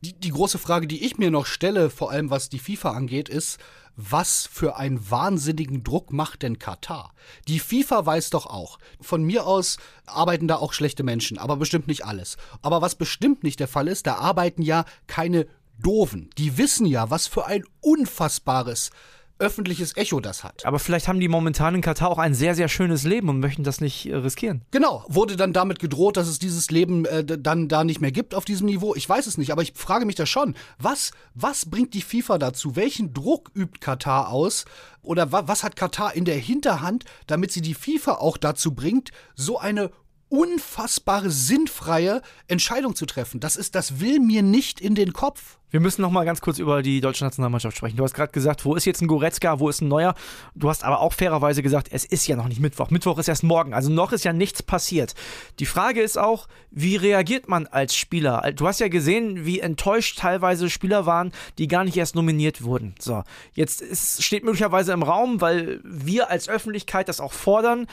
Die, 0.00 0.14
die 0.14 0.30
große 0.30 0.58
Frage, 0.58 0.86
die 0.86 1.04
ich 1.04 1.18
mir 1.18 1.30
noch 1.30 1.46
stelle, 1.46 1.90
vor 1.90 2.10
allem 2.10 2.30
was 2.30 2.48
die 2.48 2.58
FIFA 2.58 2.92
angeht, 2.92 3.28
ist, 3.28 3.58
was 3.96 4.46
für 4.46 4.76
einen 4.76 5.10
wahnsinnigen 5.10 5.82
Druck 5.82 6.12
macht 6.12 6.42
denn 6.42 6.58
Katar? 6.58 7.14
Die 7.48 7.58
FIFA 7.58 8.04
weiß 8.06 8.30
doch 8.30 8.46
auch. 8.46 8.78
Von 9.00 9.24
mir 9.24 9.46
aus 9.46 9.78
arbeiten 10.04 10.48
da 10.48 10.56
auch 10.56 10.72
schlechte 10.72 11.02
Menschen, 11.02 11.38
aber 11.38 11.56
bestimmt 11.56 11.88
nicht 11.88 12.04
alles. 12.04 12.36
Aber 12.62 12.82
was 12.82 12.94
bestimmt 12.94 13.42
nicht 13.42 13.58
der 13.58 13.68
Fall 13.68 13.88
ist, 13.88 14.06
da 14.06 14.16
arbeiten 14.16 14.62
ja 14.62 14.84
keine 15.06 15.46
Doofen. 15.78 16.30
Die 16.38 16.58
wissen 16.58 16.86
ja, 16.86 17.10
was 17.10 17.26
für 17.26 17.46
ein 17.46 17.64
unfassbares 17.80 18.90
öffentliches 19.38 19.96
Echo 19.96 20.20
das 20.20 20.44
hat. 20.44 20.64
Aber 20.64 20.78
vielleicht 20.78 21.08
haben 21.08 21.20
die 21.20 21.28
momentan 21.28 21.74
in 21.74 21.80
Katar 21.80 22.10
auch 22.10 22.18
ein 22.18 22.34
sehr, 22.34 22.54
sehr 22.54 22.68
schönes 22.68 23.04
Leben 23.04 23.28
und 23.28 23.40
möchten 23.40 23.64
das 23.64 23.80
nicht 23.80 24.06
äh, 24.06 24.16
riskieren. 24.16 24.62
Genau. 24.70 25.04
Wurde 25.08 25.36
dann 25.36 25.52
damit 25.52 25.78
gedroht, 25.78 26.16
dass 26.16 26.28
es 26.28 26.38
dieses 26.38 26.70
Leben 26.70 27.04
äh, 27.04 27.24
dann 27.24 27.68
da 27.68 27.84
nicht 27.84 28.00
mehr 28.00 28.12
gibt 28.12 28.34
auf 28.34 28.44
diesem 28.44 28.66
Niveau? 28.66 28.94
Ich 28.94 29.08
weiß 29.08 29.26
es 29.26 29.38
nicht, 29.38 29.52
aber 29.52 29.62
ich 29.62 29.72
frage 29.74 30.06
mich 30.06 30.14
da 30.14 30.26
schon, 30.26 30.54
was, 30.78 31.10
was 31.34 31.66
bringt 31.66 31.94
die 31.94 32.02
FIFA 32.02 32.38
dazu? 32.38 32.76
Welchen 32.76 33.12
Druck 33.12 33.50
übt 33.54 33.78
Katar 33.80 34.30
aus? 34.30 34.64
Oder 35.02 35.30
wa 35.32 35.46
was 35.46 35.62
hat 35.62 35.76
Katar 35.76 36.14
in 36.14 36.24
der 36.24 36.38
Hinterhand, 36.38 37.04
damit 37.26 37.52
sie 37.52 37.60
die 37.60 37.74
FIFA 37.74 38.14
auch 38.14 38.36
dazu 38.36 38.74
bringt, 38.74 39.10
so 39.34 39.58
eine 39.58 39.90
unfassbare, 40.28 41.30
sinnfreie 41.30 42.22
Entscheidung 42.48 42.96
zu 42.96 43.06
treffen. 43.06 43.40
Das 43.40 43.56
ist, 43.56 43.74
das 43.74 44.00
will 44.00 44.18
mir 44.20 44.42
nicht 44.42 44.80
in 44.80 44.94
den 44.94 45.12
Kopf. 45.12 45.58
Wir 45.70 45.80
müssen 45.80 46.02
noch 46.02 46.10
mal 46.10 46.24
ganz 46.24 46.40
kurz 46.40 46.58
über 46.58 46.80
die 46.80 47.00
deutsche 47.00 47.24
Nationalmannschaft 47.24 47.76
sprechen. 47.76 47.96
Du 47.96 48.04
hast 48.04 48.14
gerade 48.14 48.32
gesagt, 48.32 48.64
wo 48.64 48.76
ist 48.76 48.84
jetzt 48.84 49.02
ein 49.02 49.08
Goretzka, 49.08 49.58
wo 49.58 49.68
ist 49.68 49.82
ein 49.82 49.88
Neuer? 49.88 50.14
Du 50.54 50.68
hast 50.68 50.84
aber 50.84 51.00
auch 51.00 51.12
fairerweise 51.12 51.62
gesagt, 51.62 51.88
es 51.90 52.04
ist 52.04 52.26
ja 52.26 52.36
noch 52.36 52.48
nicht 52.48 52.60
Mittwoch. 52.60 52.90
Mittwoch 52.90 53.18
ist 53.18 53.28
erst 53.28 53.42
morgen, 53.42 53.74
also 53.74 53.90
noch 53.90 54.12
ist 54.12 54.24
ja 54.24 54.32
nichts 54.32 54.62
passiert. 54.62 55.14
Die 55.58 55.66
Frage 55.66 56.02
ist 56.02 56.18
auch, 56.18 56.46
wie 56.70 56.96
reagiert 56.96 57.48
man 57.48 57.66
als 57.66 57.96
Spieler? 57.96 58.52
Du 58.54 58.66
hast 58.66 58.80
ja 58.80 58.88
gesehen, 58.88 59.44
wie 59.44 59.60
enttäuscht 59.60 60.18
teilweise 60.18 60.70
Spieler 60.70 61.04
waren, 61.04 61.32
die 61.58 61.68
gar 61.68 61.84
nicht 61.84 61.96
erst 61.96 62.14
nominiert 62.14 62.62
wurden. 62.62 62.94
So, 63.00 63.24
jetzt 63.52 63.82
ist, 63.82 64.22
steht 64.22 64.44
möglicherweise 64.44 64.92
im 64.92 65.02
Raum, 65.02 65.40
weil 65.40 65.80
wir 65.84 66.30
als 66.30 66.48
Öffentlichkeit 66.48 67.08
das 67.08 67.20
auch 67.20 67.32
fordern 67.32 67.86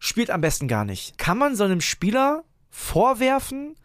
spielt 0.00 0.30
am 0.30 0.40
besten 0.40 0.66
gar 0.66 0.84
nicht. 0.84 1.16
Kann 1.18 1.38
man 1.38 1.54
so 1.54 1.62
einem 1.62 1.80
Spieler 1.80 2.42
vorwerfen, 2.70 3.76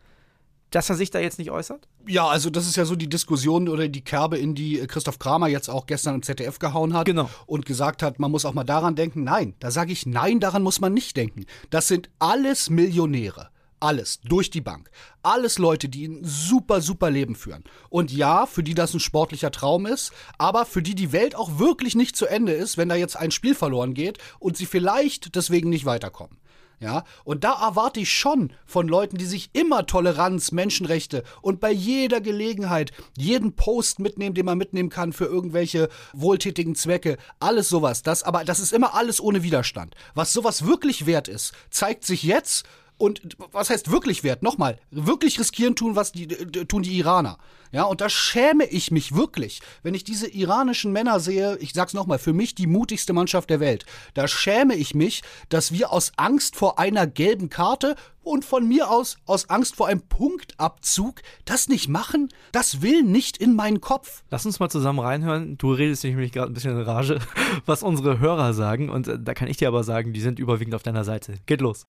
dass 0.72 0.90
er 0.90 0.96
sich 0.96 1.12
da 1.12 1.20
jetzt 1.20 1.38
nicht 1.38 1.52
äußert? 1.52 1.88
Ja, 2.08 2.28
also 2.28 2.50
das 2.50 2.68
ist 2.68 2.76
ja 2.76 2.86
so 2.86 2.96
die 2.96 3.10
Diskussion 3.10 3.70
oder 3.70 3.88
die 3.88 4.04
Kerbe, 4.04 4.38
in 4.38 4.56
die 4.56 4.86
Christoph 4.88 5.20
Kramer 5.20 5.48
jetzt 5.48 5.70
auch 5.70 5.86
gestern 5.86 6.16
im 6.16 6.24
ZDF 6.24 6.58
gehauen 6.60 6.94
hat 6.94 7.06
genau. 7.06 7.30
und 7.46 7.66
gesagt 7.66 8.02
hat, 8.02 8.20
man 8.20 8.32
muss 8.32 8.46
auch 8.46 8.54
mal 8.54 8.64
daran 8.64 8.96
denken. 8.96 9.24
Nein, 9.24 9.56
da 9.60 9.70
sage 9.72 9.92
ich, 9.92 10.06
nein, 10.06 10.40
daran 10.40 10.64
muss 10.64 10.82
man 10.82 10.94
nicht 10.94 11.18
denken. 11.18 11.46
Das 11.70 11.88
sind 11.88 12.10
alles 12.20 12.70
Millionäre. 12.70 13.50
Alles, 13.86 14.20
durch 14.22 14.50
die 14.50 14.62
Bank. 14.62 14.90
Alles 15.22 15.60
Leute, 15.60 15.90
die 15.90 16.08
ein 16.08 16.22
super, 16.24 16.82
super 16.82 17.12
Leben 17.12 17.36
führen. 17.36 17.64
Und 17.90 18.12
ja, 18.12 18.48
für 18.48 18.64
die 18.64 18.74
das 18.74 18.96
ein 18.96 19.00
sportlicher 19.00 19.52
Traum 19.52 19.86
ist, 19.86 20.12
aber 20.40 20.66
für 20.66 20.82
die 20.82 20.96
die 20.96 21.12
Welt 21.12 21.36
auch 21.36 21.60
wirklich 21.60 21.94
nicht 21.94 22.16
zu 22.16 22.26
Ende 22.26 22.52
ist, 22.54 22.80
wenn 22.80 22.90
da 22.90 22.96
jetzt 22.96 23.16
ein 23.16 23.30
Spiel 23.30 23.54
verloren 23.54 23.94
geht 23.94 24.18
und 24.40 24.58
sie 24.58 24.66
vielleicht 24.66 25.36
deswegen 25.36 25.70
nicht 25.70 25.86
weiterkommen. 25.86 26.40
Ja, 26.80 27.04
und 27.24 27.44
da 27.44 27.68
erwarte 27.68 28.00
ich 28.00 28.12
schon 28.12 28.54
von 28.66 28.88
Leuten, 28.88 29.18
die 29.18 29.26
sich 29.26 29.52
immer 29.54 29.86
Toleranz, 29.86 30.52
Menschenrechte 30.52 31.24
und 31.44 31.60
bei 31.60 31.72
jeder 31.72 32.22
Gelegenheit 32.22 32.92
jeden 33.16 33.56
Post 33.56 34.00
mitnehmen, 34.00 34.34
den 34.34 34.46
man 34.46 34.58
mitnehmen 34.58 34.90
kann 34.90 35.14
für 35.14 35.26
irgendwelche 35.26 35.90
wohltätigen 36.12 36.74
Zwecke, 36.74 37.18
alles 37.40 37.70
sowas. 37.70 38.02
Das, 38.02 38.24
aber 38.24 38.46
das 38.46 38.60
ist 38.60 38.74
immer 38.74 38.96
alles 38.96 39.22
ohne 39.22 39.44
Widerstand. 39.44 39.96
Was 40.16 40.34
sowas 40.34 40.66
wirklich 40.66 41.06
wert 41.06 41.28
ist, 41.28 41.54
zeigt 41.70 42.04
sich 42.04 42.24
jetzt 42.24 42.66
Und 42.98 43.36
was 43.52 43.70
heißt 43.70 43.92
wirklich 43.92 44.24
wert? 44.24 44.42
Nochmal, 44.42 44.80
wirklich 44.90 45.40
riskieren 45.40 45.76
tun, 45.76 45.96
was 45.96 46.14
die 46.14 46.28
tun 46.28 46.82
die 46.82 46.98
Iraner. 46.98 47.38
Ja, 47.72 47.84
und 47.84 48.00
da 48.00 48.08
schäme 48.08 48.66
ich 48.66 48.90
mich 48.92 49.16
wirklich, 49.16 49.60
wenn 49.84 49.94
ich 49.94 50.06
diese 50.06 50.30
iranischen 50.30 50.94
Männer 50.94 51.20
sehe, 51.20 51.58
ich 51.58 51.74
sag's 51.74 51.94
nochmal, 51.94 52.20
für 52.20 52.32
mich 52.32 52.56
die 52.56 52.68
mutigste 52.68 53.12
Mannschaft 53.12 53.50
der 53.50 53.60
Welt. 53.60 53.86
Da 54.14 54.30
schäme 54.30 54.76
ich 54.76 54.96
mich, 54.96 55.24
dass 55.50 55.74
wir 55.74 55.92
aus 55.92 56.14
Angst 56.16 56.56
vor 56.56 56.80
einer 56.80 57.06
gelben 57.06 57.50
Karte 57.50 57.96
und 58.26 58.44
von 58.44 58.68
mir 58.68 58.90
aus 58.90 59.18
aus 59.26 59.50
Angst 59.50 59.76
vor 59.76 59.88
einem 59.88 60.02
Punktabzug 60.02 61.22
das 61.46 61.70
nicht 61.70 61.88
machen. 61.88 62.30
Das 62.52 62.82
will 62.82 63.04
nicht 63.04 63.38
in 63.38 63.56
meinen 63.56 63.82
Kopf. 63.82 64.24
Lass 64.30 64.46
uns 64.46 64.60
mal 64.60 64.70
zusammen 64.70 65.00
reinhören. 65.00 65.58
Du 65.58 65.72
redest 65.72 66.04
nämlich 66.04 66.32
gerade 66.32 66.52
ein 66.52 66.54
bisschen 66.54 66.72
in 66.72 66.82
Rage, 66.82 67.20
was 67.66 67.84
unsere 67.84 68.20
Hörer 68.20 68.54
sagen. 68.54 68.90
Und 68.90 69.08
äh, 69.08 69.20
da 69.20 69.34
kann 69.34 69.48
ich 69.48 69.58
dir 69.58 69.68
aber 69.68 69.84
sagen, 69.84 70.14
die 70.14 70.22
sind 70.22 70.40
überwiegend 70.40 70.76
auf 70.76 70.84
deiner 70.84 71.04
Seite. 71.04 71.36
Geht 71.46 71.62
los. 71.62 71.86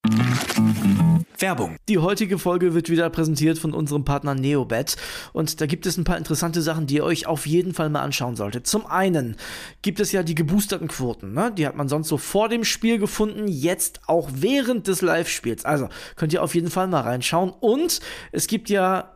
Werbung. 1.38 1.76
Die 1.88 1.98
heutige 1.98 2.38
Folge 2.38 2.74
wird 2.74 2.88
wieder 2.88 3.10
präsentiert 3.10 3.58
von 3.58 3.72
unserem 3.72 4.04
Partner 4.04 4.34
Neobet. 4.34 4.96
Und 5.32 5.60
da 5.60 5.66
gibt 5.66 5.86
es 5.86 5.96
ein 5.96 6.04
paar 6.04 6.16
interessante 6.16 6.62
Sachen, 6.62 6.86
die 6.86 6.96
ihr 6.96 7.04
euch 7.04 7.26
auf 7.26 7.46
jeden 7.46 7.74
Fall 7.74 7.90
mal 7.90 8.02
anschauen 8.02 8.36
solltet. 8.36 8.66
Zum 8.66 8.86
einen 8.86 9.36
gibt 9.82 10.00
es 10.00 10.12
ja 10.12 10.22
die 10.22 10.34
geboosterten 10.34 10.88
Quoten. 10.88 11.32
Ne? 11.32 11.52
Die 11.56 11.66
hat 11.66 11.76
man 11.76 11.88
sonst 11.88 12.08
so 12.08 12.16
vor 12.16 12.48
dem 12.48 12.64
Spiel 12.64 12.98
gefunden, 12.98 13.48
jetzt 13.48 14.00
auch 14.06 14.30
während 14.32 14.86
des 14.86 15.02
Live-Spiels. 15.02 15.64
Also 15.64 15.88
könnt 16.26 16.32
ihr 16.32 16.42
auf 16.42 16.56
jeden 16.56 16.70
Fall 16.70 16.88
mal 16.88 17.02
reinschauen. 17.02 17.50
Und 17.50 18.00
es 18.32 18.48
gibt 18.48 18.68
ja 18.68 19.15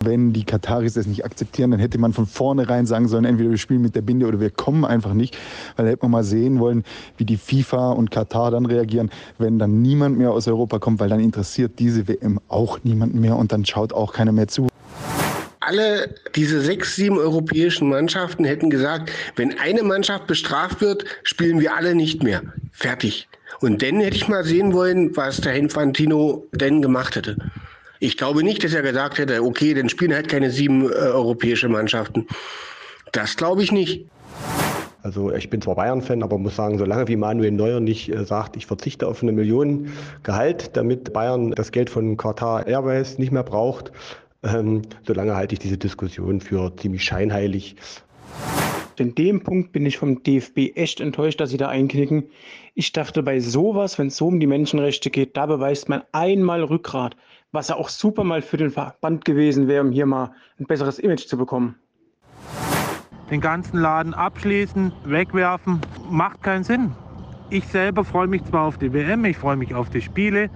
Wenn 0.00 0.32
die 0.32 0.44
Kataris 0.44 0.94
das 0.94 1.06
nicht 1.06 1.24
akzeptieren, 1.24 1.70
dann 1.70 1.80
hätte 1.80 1.98
man 1.98 2.12
von 2.12 2.26
vornherein 2.26 2.86
sagen 2.86 3.08
sollen, 3.08 3.24
entweder 3.24 3.50
wir 3.50 3.58
spielen 3.58 3.82
mit 3.82 3.94
der 3.94 4.02
Binde 4.02 4.26
oder 4.26 4.40
wir 4.40 4.50
kommen 4.50 4.84
einfach 4.84 5.14
nicht. 5.14 5.36
Weil 5.76 5.86
da 5.86 5.92
hätte 5.92 6.04
man 6.04 6.12
mal 6.12 6.24
sehen 6.24 6.58
wollen, 6.58 6.84
wie 7.16 7.24
die 7.24 7.36
FIFA 7.36 7.92
und 7.92 8.10
Katar 8.10 8.50
dann 8.50 8.66
reagieren, 8.66 9.10
wenn 9.38 9.58
dann 9.58 9.82
niemand 9.82 10.18
mehr 10.18 10.30
aus 10.30 10.48
Europa 10.48 10.78
kommt, 10.78 11.00
weil 11.00 11.08
dann 11.08 11.20
interessiert 11.20 11.78
diese 11.78 12.08
WM 12.08 12.40
auch 12.48 12.78
niemanden 12.84 13.20
mehr 13.20 13.36
und 13.36 13.52
dann 13.52 13.64
schaut 13.64 13.92
auch 13.92 14.12
keiner 14.12 14.32
mehr 14.32 14.48
zu 14.48 14.68
alle 15.66 16.14
diese 16.36 16.60
sechs, 16.60 16.94
sieben 16.94 17.18
europäischen 17.18 17.88
Mannschaften 17.88 18.44
hätten 18.44 18.70
gesagt, 18.70 19.10
wenn 19.34 19.58
eine 19.58 19.82
Mannschaft 19.82 20.28
bestraft 20.28 20.80
wird, 20.80 21.04
spielen 21.24 21.60
wir 21.60 21.74
alle 21.74 21.96
nicht 21.96 22.22
mehr. 22.22 22.42
Fertig. 22.70 23.28
Und 23.60 23.82
dann 23.82 24.00
hätte 24.00 24.16
ich 24.16 24.28
mal 24.28 24.44
sehen 24.44 24.72
wollen, 24.72 25.16
was 25.16 25.40
der 25.40 25.54
Infantino 25.54 26.46
denn 26.52 26.82
gemacht 26.82 27.16
hätte. 27.16 27.36
Ich 28.00 28.16
glaube 28.16 28.42
nicht, 28.42 28.62
dass 28.62 28.74
er 28.74 28.82
gesagt 28.82 29.18
hätte, 29.18 29.42
okay, 29.42 29.74
dann 29.74 29.88
spielen 29.88 30.14
halt 30.14 30.28
keine 30.28 30.50
sieben 30.50 30.90
äh, 30.90 30.94
europäische 30.94 31.68
Mannschaften. 31.68 32.26
Das 33.12 33.36
glaube 33.36 33.62
ich 33.62 33.72
nicht. 33.72 34.06
Also 35.02 35.32
ich 35.32 35.48
bin 35.50 35.62
zwar 35.62 35.76
Bayern-Fan, 35.76 36.22
aber 36.24 36.36
muss 36.36 36.56
sagen, 36.56 36.78
solange 36.78 37.06
wie 37.06 37.14
Manuel 37.14 37.52
Neuer 37.52 37.80
nicht 37.80 38.08
äh, 38.08 38.24
sagt, 38.24 38.56
ich 38.56 38.66
verzichte 38.66 39.06
auf 39.06 39.22
eine 39.22 39.32
Million 39.32 39.92
Gehalt, 40.24 40.76
damit 40.76 41.12
Bayern 41.12 41.52
das 41.52 41.70
Geld 41.70 41.90
von 41.90 42.16
Qatar 42.16 42.66
Airways 42.66 43.16
nicht 43.16 43.30
mehr 43.30 43.44
braucht, 43.44 43.92
ähm, 44.42 44.82
solange 45.06 45.36
halte 45.36 45.54
ich 45.54 45.60
diese 45.60 45.78
Diskussion 45.78 46.40
für 46.40 46.74
ziemlich 46.76 47.04
scheinheilig. 47.04 47.76
In 49.00 49.14
dem 49.14 49.42
Punkt 49.42 49.72
bin 49.72 49.84
ich 49.86 49.98
vom 49.98 50.22
DFB 50.22 50.76
echt 50.76 51.00
enttäuscht, 51.00 51.40
dass 51.40 51.50
sie 51.50 51.56
da 51.56 51.68
einknicken. 51.68 52.30
Ich 52.74 52.92
dachte, 52.92 53.22
bei 53.22 53.40
sowas, 53.40 53.98
wenn 53.98 54.08
es 54.08 54.16
so 54.16 54.28
um 54.28 54.40
die 54.40 54.46
Menschenrechte 54.46 55.10
geht, 55.10 55.36
da 55.36 55.46
beweist 55.46 55.88
man 55.88 56.02
einmal 56.12 56.62
Rückgrat 56.62 57.16
was 57.56 57.68
ja 57.68 57.76
auch 57.76 57.88
super 57.88 58.22
mal 58.22 58.42
für 58.42 58.58
den 58.58 58.70
Verband 58.70 59.24
gewesen 59.24 59.66
wäre, 59.66 59.82
um 59.82 59.90
hier 59.90 60.06
mal 60.06 60.32
ein 60.60 60.66
besseres 60.66 60.98
Image 60.98 61.26
zu 61.26 61.36
bekommen. 61.36 61.76
Den 63.30 63.40
ganzen 63.40 63.78
Laden 63.78 64.14
abschließen, 64.14 64.92
wegwerfen, 65.04 65.80
macht 66.10 66.42
keinen 66.42 66.64
Sinn. 66.64 66.92
Ich 67.50 67.66
selber 67.66 68.04
freue 68.04 68.26
mich 68.26 68.44
zwar 68.44 68.66
auf 68.66 68.78
die 68.78 68.92
WM, 68.92 69.24
ich 69.24 69.38
freue 69.38 69.56
mich 69.56 69.74
auf 69.74 69.88
die 69.90 70.02
Spiele, 70.02 70.50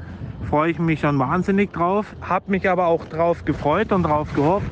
freue 0.49 0.73
ich 0.73 0.79
mich 0.79 1.01
schon 1.01 1.19
wahnsinnig 1.19 1.73
drauf, 1.73 2.07
habe 2.21 2.51
mich 2.51 2.69
aber 2.69 2.87
auch 2.87 3.05
darauf 3.07 3.45
gefreut 3.45 3.93
und 3.93 4.05
darauf 4.05 4.33
gehofft, 4.35 4.71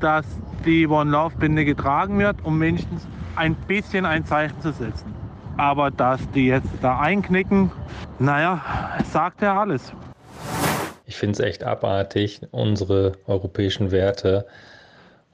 dass 0.00 0.26
die 0.64 0.86
One-Laufbinde 0.86 1.64
getragen 1.64 2.18
wird, 2.18 2.36
um 2.44 2.60
wenigstens 2.60 3.06
ein 3.36 3.54
bisschen 3.54 4.06
ein 4.06 4.24
Zeichen 4.24 4.60
zu 4.60 4.72
setzen. 4.72 5.14
Aber 5.56 5.90
dass 5.90 6.20
die 6.30 6.46
jetzt 6.46 6.68
da 6.82 6.98
einknicken, 6.98 7.70
naja, 8.18 8.60
sagt 9.12 9.42
ja 9.42 9.60
alles. 9.60 9.92
Ich 11.06 11.16
finde 11.16 11.34
es 11.34 11.40
echt 11.40 11.62
abartig, 11.62 12.40
unsere 12.50 13.12
europäischen 13.26 13.90
Werte 13.90 14.46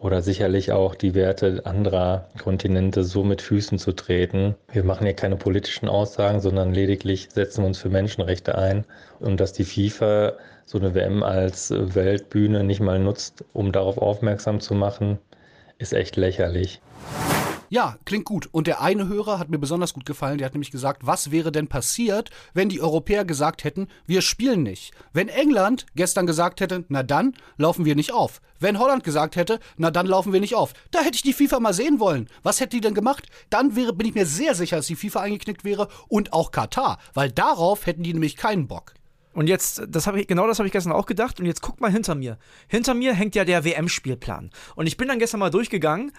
oder 0.01 0.23
sicherlich 0.23 0.73
auch 0.73 0.95
die 0.95 1.15
Werte 1.15 1.63
anderer 1.65 2.27
Kontinente 2.43 3.05
so 3.05 3.23
mit 3.23 3.43
Füßen 3.43 3.79
zu 3.79 3.93
treten. 3.93 4.55
Wir 4.73 4.83
machen 4.83 5.05
hier 5.05 5.15
keine 5.15 5.37
politischen 5.37 5.89
Aussagen, 5.89 6.41
sondern 6.41 6.73
lediglich 6.73 7.29
setzen 7.31 7.63
wir 7.63 7.67
uns 7.67 7.79
für 7.79 7.91
Menschenrechte 7.91 8.57
ein. 8.57 8.85
Und 9.21 9.41
dass 9.41 9.53
die 9.53 9.65
FIFA 9.65 10.33
so 10.65 10.79
eine 10.79 10.95
WM 10.95 11.23
als 11.23 11.71
Weltbühne 11.71 12.65
nicht 12.65 12.81
mal 12.81 12.99
nutzt, 12.99 13.45
um 13.53 13.73
darauf 13.73 13.99
aufmerksam 13.99 14.61
zu 14.61 14.75
machen, 14.75 15.19
ist 15.79 15.93
echt 15.93 16.17
lächerlich. 16.17 16.81
Ja, 17.73 17.99
klingt 18.05 18.25
gut. 18.25 18.49
Und 18.51 18.67
der 18.67 18.81
eine 18.83 19.07
Hörer 19.07 19.39
hat 19.39 19.49
mir 19.49 19.59
besonders 19.59 19.95
gut 19.95 20.05
gefallen. 20.05 20.39
Der 20.39 20.47
hat 20.47 20.55
nämlich 20.55 20.73
gesagt, 20.73 21.07
was 21.07 21.31
wäre 21.31 21.53
denn 21.53 21.69
passiert, 21.69 22.31
wenn 22.53 22.69
die 22.69 22.81
Europäer 22.81 23.25
gesagt 23.25 23.63
hätten, 23.63 23.87
wir 24.09 24.23
spielen 24.23 24.65
nicht? 24.65 24.93
Wenn 25.13 25.29
England 25.29 25.87
gestern 25.95 26.27
gesagt 26.27 26.61
hätte, 26.61 26.85
na 26.89 27.05
dann 27.05 27.33
laufen 27.59 27.85
wir 27.85 27.95
nicht 27.95 28.13
auf. 28.13 28.41
Wenn 28.59 28.81
Holland 28.81 29.05
gesagt 29.05 29.37
hätte, 29.37 29.61
na 29.77 29.93
dann 29.93 30.07
laufen 30.07 30.33
wir 30.33 30.41
nicht 30.41 30.57
auf. 30.57 30.73
Da 30.91 31.03
hätte 31.03 31.15
ich 31.15 31.23
die 31.23 31.33
FIFA 31.33 31.61
mal 31.61 31.73
sehen 31.73 32.01
wollen. 32.01 32.29
Was 32.43 32.59
hätte 32.59 32.77
die 32.77 32.81
denn 32.81 32.93
gemacht? 32.93 33.29
Dann 33.51 33.77
wäre, 33.77 33.93
bin 33.93 34.09
ich 34.09 34.17
mir 34.17 34.27
sehr 34.27 34.57
sicher, 34.57 34.75
dass 34.75 34.89
die 34.89 34.97
FIFA 34.97 35.21
eingeknickt 35.21 35.63
wäre 35.63 35.87
und 36.09 36.33
auch 36.33 36.51
Katar. 36.51 36.99
Weil 37.15 37.31
darauf 37.31 37.87
hätten 37.87 38.03
die 38.03 38.13
nämlich 38.13 38.35
keinen 38.35 38.67
Bock. 38.67 38.95
Und 39.33 39.47
jetzt, 39.47 39.83
das 39.87 40.09
habe 40.09 40.21
ich, 40.21 40.27
genau 40.27 40.49
das 40.49 40.59
habe 40.59 40.67
ich 40.67 40.73
gestern 40.73 40.93
auch 40.93 41.07
gedacht. 41.07 41.39
Und 41.39 41.47
jetzt 41.47 41.63
guck 41.63 41.81
mal 41.81 41.93
hinter 41.93 42.17
mir. 42.17 42.37
Hinter 42.67 42.95
mir 42.95 43.15
hängt 43.15 43.37
ja 43.37 43.45
der 43.45 43.65
WM-Spielplan. 43.65 44.51
Und 44.75 44.89
ich 44.89 44.97
bin 44.97 45.07
dann 45.07 45.21
gestern 45.21 45.39
mal 45.39 45.51
durchgegangen 45.51 46.11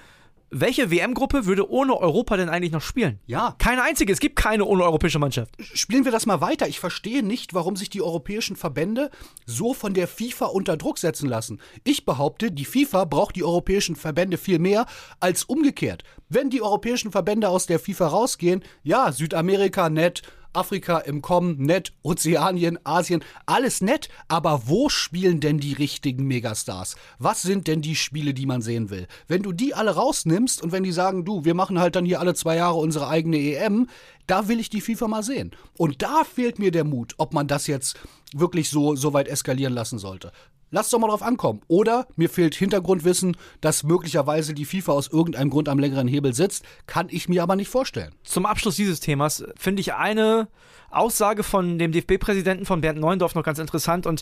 welche 0.51 0.91
WM-Gruppe 0.91 1.45
würde 1.45 1.69
ohne 1.69 1.97
Europa 1.97 2.35
denn 2.35 2.49
eigentlich 2.49 2.73
noch 2.73 2.81
spielen? 2.81 3.19
Ja. 3.25 3.55
Keine 3.57 3.83
einzige. 3.83 4.11
Es 4.11 4.19
gibt 4.19 4.35
keine 4.35 4.65
ohne 4.65 4.83
europäische 4.83 5.17
Mannschaft. 5.17 5.55
Spielen 5.61 6.03
wir 6.03 6.11
das 6.11 6.25
mal 6.25 6.41
weiter. 6.41 6.67
Ich 6.67 6.79
verstehe 6.79 7.23
nicht, 7.23 7.53
warum 7.53 7.77
sich 7.77 7.89
die 7.89 8.01
europäischen 8.01 8.57
Verbände 8.57 9.09
so 9.45 9.73
von 9.73 9.93
der 9.93 10.09
FIFA 10.09 10.47
unter 10.47 10.75
Druck 10.75 10.97
setzen 10.97 11.29
lassen. 11.29 11.61
Ich 11.85 12.05
behaupte, 12.05 12.51
die 12.51 12.65
FIFA 12.65 13.05
braucht 13.05 13.37
die 13.37 13.45
europäischen 13.45 13.95
Verbände 13.95 14.37
viel 14.37 14.59
mehr 14.59 14.85
als 15.21 15.45
umgekehrt. 15.45 16.03
Wenn 16.27 16.49
die 16.49 16.61
europäischen 16.61 17.11
Verbände 17.11 17.47
aus 17.47 17.65
der 17.65 17.79
FIFA 17.79 18.07
rausgehen, 18.07 18.63
ja, 18.83 19.11
Südamerika 19.13 19.89
nett, 19.89 20.21
Afrika 20.53 20.99
im 20.99 21.21
Kommen, 21.21 21.57
nett, 21.57 21.93
Ozeanien, 22.03 22.79
Asien, 22.83 23.23
alles 23.45 23.81
nett, 23.81 24.09
aber 24.27 24.63
wo 24.65 24.89
spielen 24.89 25.39
denn 25.39 25.59
die 25.59 25.73
richtigen 25.73 26.25
Megastars? 26.25 26.95
Was 27.19 27.41
sind 27.41 27.67
denn 27.67 27.81
die 27.81 27.95
Spiele, 27.95 28.33
die 28.33 28.45
man 28.45 28.61
sehen 28.61 28.89
will? 28.89 29.07
Wenn 29.27 29.43
du 29.43 29.51
die 29.51 29.73
alle 29.73 29.91
rausnimmst 29.91 30.61
und 30.61 30.71
wenn 30.71 30.83
die 30.83 30.91
sagen, 30.91 31.25
du, 31.25 31.45
wir 31.45 31.53
machen 31.53 31.79
halt 31.79 31.95
dann 31.95 32.05
hier 32.05 32.19
alle 32.19 32.33
zwei 32.33 32.55
Jahre 32.55 32.77
unsere 32.77 33.07
eigene 33.07 33.37
EM, 33.37 33.87
da 34.27 34.47
will 34.47 34.59
ich 34.59 34.69
die 34.69 34.81
FIFA 34.81 35.07
mal 35.07 35.23
sehen. 35.23 35.51
Und 35.77 36.01
da 36.01 36.23
fehlt 36.23 36.59
mir 36.59 36.71
der 36.71 36.83
Mut, 36.83 37.15
ob 37.17 37.33
man 37.33 37.47
das 37.47 37.67
jetzt 37.67 37.99
wirklich 38.33 38.69
so, 38.69 38.95
so 38.95 39.13
weit 39.13 39.27
eskalieren 39.27 39.73
lassen 39.73 39.99
sollte. 39.99 40.31
Lass 40.71 40.89
doch 40.89 40.99
mal 40.99 41.07
drauf 41.07 41.21
ankommen. 41.21 41.61
Oder 41.67 42.07
mir 42.15 42.29
fehlt 42.29 42.55
Hintergrundwissen, 42.55 43.37
dass 43.59 43.83
möglicherweise 43.83 44.53
die 44.53 44.65
FIFA 44.65 44.93
aus 44.93 45.07
irgendeinem 45.09 45.49
Grund 45.49 45.69
am 45.69 45.79
längeren 45.79 46.07
Hebel 46.07 46.33
sitzt. 46.33 46.63
Kann 46.87 47.07
ich 47.09 47.29
mir 47.29 47.43
aber 47.43 47.55
nicht 47.55 47.69
vorstellen. 47.69 48.15
Zum 48.23 48.45
Abschluss 48.45 48.77
dieses 48.77 49.01
Themas 49.01 49.43
finde 49.57 49.81
ich 49.81 49.93
eine 49.93 50.47
Aussage 50.91 51.43
von 51.43 51.79
dem 51.79 51.91
DFB-Präsidenten 51.91 52.65
von 52.65 52.81
Bernd 52.81 52.99
Neuendorf 52.99 53.35
noch 53.35 53.43
ganz 53.43 53.59
interessant 53.59 54.05
und 54.05 54.21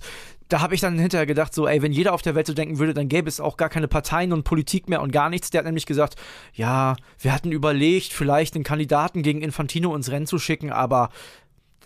da 0.50 0.62
habe 0.62 0.76
ich 0.76 0.82
dann 0.82 1.00
hinterher 1.00 1.26
gedacht, 1.26 1.54
so, 1.54 1.68
ey, 1.68 1.82
wenn 1.82 1.92
jeder 1.92 2.14
auf 2.14 2.22
der 2.22 2.36
Welt 2.36 2.48
so 2.48 2.54
denken 2.54 2.78
würde, 2.78 2.94
dann 2.94 3.10
gäbe 3.10 3.28
es 3.28 3.40
auch 3.40 3.58
gar 3.58 3.70
keine 3.70 3.88
Parteien 3.88 4.34
und 4.34 4.44
Politik 4.44 4.88
mehr 4.88 5.02
und 5.02 5.12
gar 5.12 5.30
nichts. 5.30 5.50
Der 5.50 5.60
hat 5.60 5.66
nämlich 5.66 5.86
gesagt, 5.86 6.16
ja, 6.54 6.96
wir 7.20 7.34
hatten 7.34 7.52
überlegt, 7.52 8.14
vielleicht 8.14 8.56
einen 8.56 8.64
Kandidaten 8.64 9.24
gegen 9.24 9.42
Infantino 9.42 9.96
ins 9.96 10.12
Rennen 10.12 10.28
zu 10.28 10.40
schicken, 10.40 10.72
aber 10.72 11.10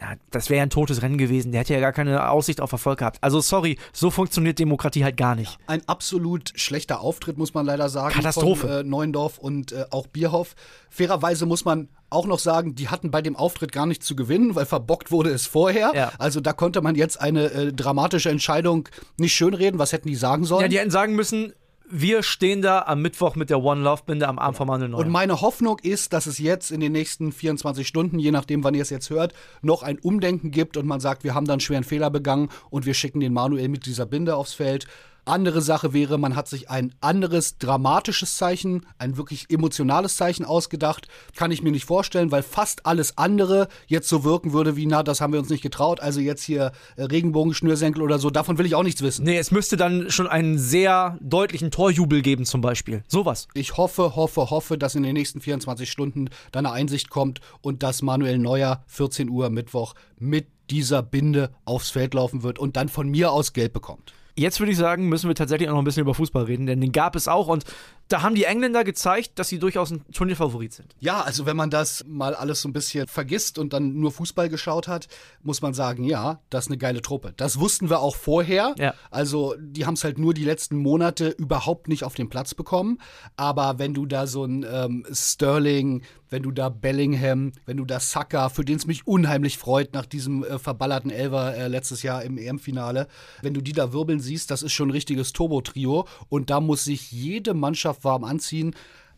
ja, 0.04 0.16
das 0.32 0.50
wäre 0.50 0.58
ja 0.58 0.64
ein 0.64 0.70
totes 0.70 1.02
Rennen 1.02 1.18
gewesen. 1.18 1.54
Der 1.54 1.62
hätte 1.62 1.74
ja 1.74 1.80
gar 1.80 1.94
keine 1.94 2.30
Aussicht 2.30 2.60
auf 2.60 2.72
Erfolg 2.74 3.00
gehabt. 3.00 3.20
Also 3.22 3.40
sorry, 3.40 3.78
so 3.94 4.12
funktioniert 4.12 4.60
Demokratie 4.60 5.04
halt 5.04 5.16
gar 5.16 5.34
nicht. 5.34 5.58
Ein 5.66 5.82
absolut 5.88 6.52
schlechter 6.56 7.00
Auftritt, 7.00 7.38
muss 7.38 7.54
man 7.54 7.66
leider 7.66 7.88
sagen. 7.88 8.14
Katastrophe. 8.14 8.68
Von, 8.68 8.70
äh, 8.70 8.84
Neuendorf 8.84 9.38
und 9.38 9.72
äh, 9.72 9.86
auch 9.92 10.08
Bierhoff. 10.08 10.56
Fairerweise 10.90 11.46
muss 11.46 11.64
man 11.64 11.88
auch 12.10 12.28
noch 12.28 12.40
sagen, 12.40 12.76
die 12.76 12.90
hatten 12.90 13.12
bei 13.12 13.22
dem 13.22 13.38
Auftritt 13.38 13.72
gar 13.72 13.86
nicht 13.86 14.04
zu 14.04 14.16
gewinnen, 14.16 14.56
weil 14.56 14.66
verbockt 14.66 15.10
wurde 15.10 15.30
es 15.30 15.48
vorher. 15.48 15.94
Ja. 15.96 16.12
Also 16.20 16.42
da 16.42 16.52
konnte 16.52 16.82
man 16.82 16.96
jetzt 16.96 17.22
eine 17.22 17.46
äh, 17.46 17.74
dramatische 17.74 18.30
Entscheidung 18.30 18.90
nicht 19.18 19.34
schönreden. 19.34 19.80
Was 19.80 19.94
hätten 19.94 20.10
die 20.10 20.16
sagen 20.16 20.44
sollen? 20.44 20.64
Ja, 20.64 20.68
die 20.68 20.80
hätten 20.80 20.92
sagen 20.92 21.16
müssen, 21.16 21.54
wir 21.90 22.24
stehen 22.24 22.62
da 22.62 22.84
am 22.84 23.02
Mittwoch 23.02 23.36
mit 23.36 23.50
der 23.50 23.62
One 23.62 23.82
Love 23.82 24.04
Binde 24.06 24.28
am 24.28 24.40
Arm 24.40 24.56
von 24.56 24.68
Manuel 24.68 24.90
Neuer. 24.90 25.02
Und 25.02 25.10
meine 25.10 25.42
Hoffnung 25.42 25.80
ist, 25.80 26.14
dass 26.14 26.26
es 26.26 26.40
jetzt 26.40 26.72
in 26.72 26.80
den 26.80 26.92
nächsten 26.92 27.32
24 27.32 27.88
Stunden, 27.88 28.20
je 28.20 28.32
nachdem, 28.32 28.64
wann 28.64 28.74
ihr 28.74 28.82
es 28.82 28.90
jetzt 28.90 29.10
hört, 29.10 29.34
noch 29.62 29.84
ein 29.84 30.00
Umdenken 30.00 30.52
gibt 30.52 30.78
und 30.78 30.86
man 30.86 31.00
sagt, 31.00 31.24
wir 31.24 31.34
haben 31.34 31.46
da 31.46 31.54
einen 31.54 31.60
schweren 31.60 31.84
Fehler 31.84 32.10
begangen 32.10 32.50
und 32.70 32.86
wir 32.86 32.94
schicken 32.94 33.20
den 33.20 33.34
Manuel 33.34 33.70
mit 33.70 33.86
dieser 33.86 34.06
Binde 34.06 34.36
aufs 34.36 34.54
Feld. 34.54 34.88
Andere 35.26 35.62
Sache 35.62 35.94
wäre, 35.94 36.18
man 36.18 36.36
hat 36.36 36.48
sich 36.48 36.70
ein 36.70 36.94
anderes 37.00 37.58
dramatisches 37.58 38.38
Zeichen, 38.38 38.86
ein 38.98 39.18
wirklich 39.18 39.46
emotionales 39.50 40.18
Zeichen 40.18 40.44
ausgedacht. 40.44 41.08
Kann 41.36 41.52
ich 41.52 41.64
mir 41.64 41.72
nicht 41.72 41.86
vorstellen, 41.86 42.32
weil 42.32 42.44
fast 42.44 42.86
alles 42.86 43.18
andere 43.18 43.68
jetzt 43.88 44.10
so 44.10 44.24
wirken 44.24 44.54
würde 44.54 44.76
wie, 44.76 44.86
na, 44.86 45.04
das 45.04 45.22
haben 45.22 45.34
wir 45.34 45.40
uns 45.40 45.50
nicht 45.50 45.62
getraut. 45.62 46.00
Also 46.00 46.20
jetzt 46.20 46.44
hier 46.44 46.72
äh, 46.98 47.04
Regenbogenschnürsenkel 47.04 48.02
oder 48.02 48.20
so, 48.20 48.30
davon 48.30 48.58
will 48.58 48.66
ich 48.66 48.76
auch 48.76 48.84
nichts 48.84 49.02
wissen. 49.02 49.24
Nee, 49.24 49.38
es 49.38 49.52
müsste 49.52 49.78
dann 49.78 50.10
schon 50.10 50.28
einen 50.28 50.58
sehr 50.58 51.18
deutlichen 51.22 51.72
Torjubel 51.72 52.22
geben, 52.22 52.46
zum 52.46 52.62
Beispiel. 52.62 53.04
Sowas. 53.08 53.48
Ich 53.54 53.78
hoffe, 53.78 54.16
hoffe, 54.16 54.50
hoffe, 54.50 54.78
dass 54.78 54.96
in 54.96 55.04
den 55.04 55.14
nächsten 55.14 55.40
24 55.40 55.90
Stunden 55.90 56.30
da 56.52 56.60
eine 56.60 56.72
Einsicht 56.72 57.10
kommt 57.10 57.40
und 57.62 57.84
dass 57.84 58.02
Manuel 58.02 58.38
Neuer 58.40 58.84
14 58.88 59.30
Uhr 59.30 59.50
Mittwoch 59.50 59.94
mit 60.20 60.48
dieser 60.70 61.02
Binde 61.04 61.52
aufs 61.66 61.90
Feld 61.90 62.14
laufen 62.14 62.44
wird 62.44 62.60
und 62.60 62.76
dann 62.78 62.90
von 62.90 63.10
mir 63.10 63.32
aus 63.32 63.54
Geld 63.54 63.74
bekommt. 63.74 64.14
Jetzt 64.36 64.60
würde 64.60 64.72
ich 64.72 64.78
sagen, 64.78 65.10
müssen 65.10 65.28
wir 65.28 65.36
tatsächlich 65.36 65.70
auch 65.70 65.74
noch 65.74 65.82
ein 65.82 65.86
bisschen 65.86 66.02
über 66.02 66.16
Fußball 66.16 66.46
reden, 66.46 66.66
denn 66.66 66.82
den 66.82 66.92
gab 66.92 67.16
es 67.16 67.28
auch 67.28 67.48
und 67.48 67.66
da 68.14 68.22
haben 68.22 68.36
die 68.36 68.44
Engländer 68.44 68.84
gezeigt, 68.84 69.40
dass 69.40 69.50
sie 69.50 69.58
durchaus 69.58 69.90
ein 69.90 70.06
Turnierfavorit 70.14 70.72
sind. 70.72 70.96
Ja, 71.00 71.22
also 71.22 71.48
wenn 71.48 71.58
man 71.58 71.72
das 71.72 72.06
mal 72.08 72.36
alles 72.36 72.62
so 72.62 72.70
ein 72.70 72.74
bisschen 72.74 73.08
vergisst 73.08 73.58
und 73.58 73.74
dann 73.74 73.96
nur 74.00 74.12
Fußball 74.12 74.50
geschaut 74.50 74.88
hat, 74.88 75.08
muss 75.42 75.64
man 75.64 75.74
sagen, 75.74 76.04
ja, 76.04 76.40
das 76.52 76.66
ist 76.66 76.70
eine 76.70 76.78
geile 76.78 77.02
Truppe. 77.02 77.34
Das 77.38 77.60
wussten 77.60 77.90
wir 77.90 78.02
auch 78.02 78.16
vorher. 78.16 78.76
Ja. 78.78 78.94
Also 79.10 79.56
die 79.60 79.88
haben 79.88 79.96
es 79.96 80.04
halt 80.04 80.20
nur 80.20 80.36
die 80.36 80.46
letzten 80.46 80.78
Monate 80.78 81.30
überhaupt 81.30 81.88
nicht 81.88 82.04
auf 82.04 82.14
den 82.14 82.30
Platz 82.30 82.54
bekommen. 82.54 83.00
Aber 83.36 83.80
wenn 83.80 83.96
du 83.96 84.06
da 84.06 84.28
so 84.28 84.46
ein 84.46 84.64
ähm, 84.72 85.08
Sterling, 85.12 86.04
wenn 86.30 86.44
du 86.44 86.52
da 86.52 86.70
Bellingham, 86.70 87.52
wenn 87.66 87.78
du 87.78 87.86
da 87.86 88.00
Saka, 88.00 88.50
für 88.50 88.66
den 88.66 88.78
es 88.78 88.86
mich 88.86 89.08
unheimlich 89.08 89.58
freut 89.58 89.94
nach 89.94 90.06
diesem 90.06 90.44
äh, 90.44 90.60
verballerten 90.60 91.10
Elver 91.10 91.56
äh, 91.56 91.68
letztes 91.68 92.04
Jahr 92.04 92.24
im 92.24 92.38
EM-Finale, 92.38 93.08
wenn 93.42 93.54
du 93.54 93.62
die 93.62 93.72
da 93.72 93.92
wirbeln 93.94 94.20
siehst, 94.20 94.52
das 94.52 94.62
ist 94.64 94.74
schon 94.74 94.90
ein 94.90 94.92
richtiges 94.92 95.34
Turbo-Trio. 95.34 96.08
Und 96.30 96.52
da 96.52 96.60
muss 96.60 96.84
sich 96.84 97.12
jede 97.12 97.54
Mannschaft 97.54 98.03
warm 98.04 98.24
anziehen. 98.24 98.76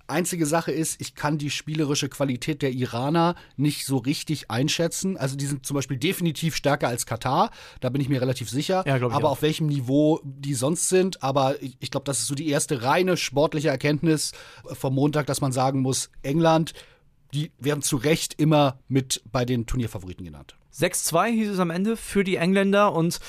Einzige 0.08 0.46
Sache 0.46 0.72
ist, 0.72 1.02
ich 1.02 1.16
kann 1.16 1.40
die 1.40 1.50
spielerische 1.50 2.10
Qualität 2.10 2.62
der 2.62 2.72
Iraner 2.72 3.34
nicht 3.58 3.88
so 3.88 3.98
richtig 3.98 4.52
einschätzen. 4.52 5.18
Also 5.18 5.36
die 5.36 5.48
sind 5.48 5.66
zum 5.66 5.74
Beispiel 5.74 5.98
definitiv 5.98 6.56
stärker 6.56 6.88
als 6.88 7.08
Katar, 7.08 7.50
da 7.80 7.90
bin 7.90 8.02
ich 8.02 8.10
mir 8.10 8.22
relativ 8.22 8.48
sicher. 8.48 8.84
Ja, 8.86 8.96
aber 8.96 9.16
auch. 9.16 9.32
auf 9.32 9.42
welchem 9.42 9.66
Niveau 9.66 10.20
die 10.24 10.54
sonst 10.54 10.90
sind. 10.90 11.24
Aber 11.24 11.62
ich, 11.62 11.76
ich 11.80 11.90
glaube, 11.90 12.04
das 12.04 12.20
ist 12.20 12.28
so 12.28 12.36
die 12.36 12.50
erste 12.50 12.84
reine 12.84 13.18
sportliche 13.18 13.70
Erkenntnis 13.70 14.34
vom 14.74 14.94
Montag, 14.94 15.26
dass 15.26 15.42
man 15.42 15.52
sagen 15.52 15.82
muss, 15.82 16.12
England, 16.22 16.74
die 17.34 17.52
werden 17.58 17.82
zu 17.82 17.98
Recht 17.98 18.40
immer 18.40 18.78
mit 18.88 19.24
bei 19.32 19.44
den 19.44 19.66
Turnierfavoriten 19.66 20.24
genannt. 20.24 20.56
6-2 20.78 21.28
hieß 21.30 21.50
es 21.50 21.60
am 21.60 21.72
Ende 21.72 21.98
für 21.98 22.24
die 22.24 22.36
Engländer 22.36 22.94
und 22.94 23.20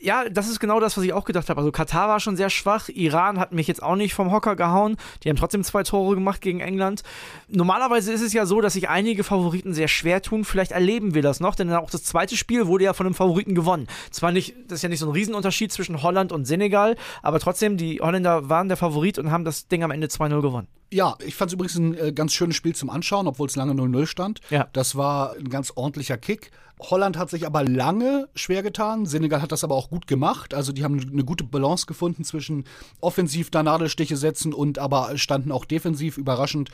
ja, 0.00 0.28
das 0.28 0.48
ist 0.48 0.60
genau 0.60 0.80
das, 0.80 0.96
was 0.96 1.04
ich 1.04 1.12
auch 1.12 1.24
gedacht 1.24 1.48
habe. 1.50 1.60
Also 1.60 1.72
Katar 1.72 2.08
war 2.08 2.20
schon 2.20 2.36
sehr 2.36 2.50
schwach, 2.50 2.88
Iran 2.88 3.38
hat 3.38 3.52
mich 3.52 3.66
jetzt 3.66 3.82
auch 3.82 3.96
nicht 3.96 4.14
vom 4.14 4.32
Hocker 4.32 4.56
gehauen. 4.56 4.96
Die 5.22 5.28
haben 5.28 5.36
trotzdem 5.36 5.62
zwei 5.62 5.82
Tore 5.82 6.14
gemacht 6.14 6.40
gegen 6.40 6.60
England. 6.60 7.02
Normalerweise 7.48 8.12
ist 8.12 8.22
es 8.22 8.32
ja 8.32 8.46
so, 8.46 8.60
dass 8.60 8.72
sich 8.72 8.88
einige 8.88 9.24
Favoriten 9.24 9.74
sehr 9.74 9.88
schwer 9.88 10.22
tun. 10.22 10.44
Vielleicht 10.44 10.72
erleben 10.72 11.14
wir 11.14 11.22
das 11.22 11.40
noch, 11.40 11.54
denn 11.54 11.72
auch 11.72 11.90
das 11.90 12.04
zweite 12.04 12.36
Spiel 12.36 12.66
wurde 12.66 12.84
ja 12.84 12.94
von 12.94 13.06
einem 13.06 13.14
Favoriten 13.14 13.54
gewonnen. 13.54 13.86
Zwar 14.10 14.32
nicht, 14.32 14.54
das 14.68 14.76
ist 14.76 14.82
ja 14.82 14.88
nicht 14.88 15.00
so 15.00 15.06
ein 15.06 15.12
Riesenunterschied 15.12 15.72
zwischen 15.72 16.02
Holland 16.02 16.32
und 16.32 16.46
Senegal, 16.46 16.96
aber 17.22 17.38
trotzdem, 17.38 17.76
die 17.76 18.00
Holländer 18.00 18.48
waren 18.48 18.68
der 18.68 18.76
Favorit 18.76 19.18
und 19.18 19.30
haben 19.30 19.44
das 19.44 19.68
Ding 19.68 19.84
am 19.84 19.90
Ende 19.90 20.06
2-0 20.06 20.40
gewonnen. 20.40 20.68
Ja, 20.92 21.16
ich 21.24 21.36
fand 21.36 21.50
es 21.50 21.54
übrigens 21.54 21.76
ein 21.76 21.96
äh, 21.96 22.12
ganz 22.12 22.32
schönes 22.32 22.56
Spiel 22.56 22.74
zum 22.74 22.90
Anschauen, 22.90 23.28
obwohl 23.28 23.46
es 23.46 23.54
lange 23.54 23.72
0-0 23.72 24.06
stand. 24.06 24.40
Ja. 24.50 24.68
Das 24.72 24.96
war 24.96 25.34
ein 25.36 25.48
ganz 25.48 25.72
ordentlicher 25.76 26.18
Kick. 26.18 26.50
Holland 26.80 27.18
hat 27.18 27.30
sich 27.30 27.46
aber 27.46 27.64
lange 27.64 28.28
schwer 28.34 28.62
getan. 28.62 29.06
Senegal 29.06 29.42
hat 29.42 29.52
das 29.52 29.64
aber 29.64 29.74
auch 29.74 29.90
gut 29.90 30.06
gemacht. 30.06 30.54
Also 30.54 30.72
die 30.72 30.84
haben 30.84 31.00
eine 31.00 31.24
gute 31.24 31.44
Balance 31.44 31.86
gefunden 31.86 32.24
zwischen 32.24 32.64
offensiv 33.00 33.50
da 33.50 33.62
Nadelstiche 33.62 34.16
setzen 34.16 34.52
und 34.54 34.78
aber 34.78 35.16
standen 35.18 35.52
auch 35.52 35.64
defensiv 35.64 36.16
überraschend 36.18 36.70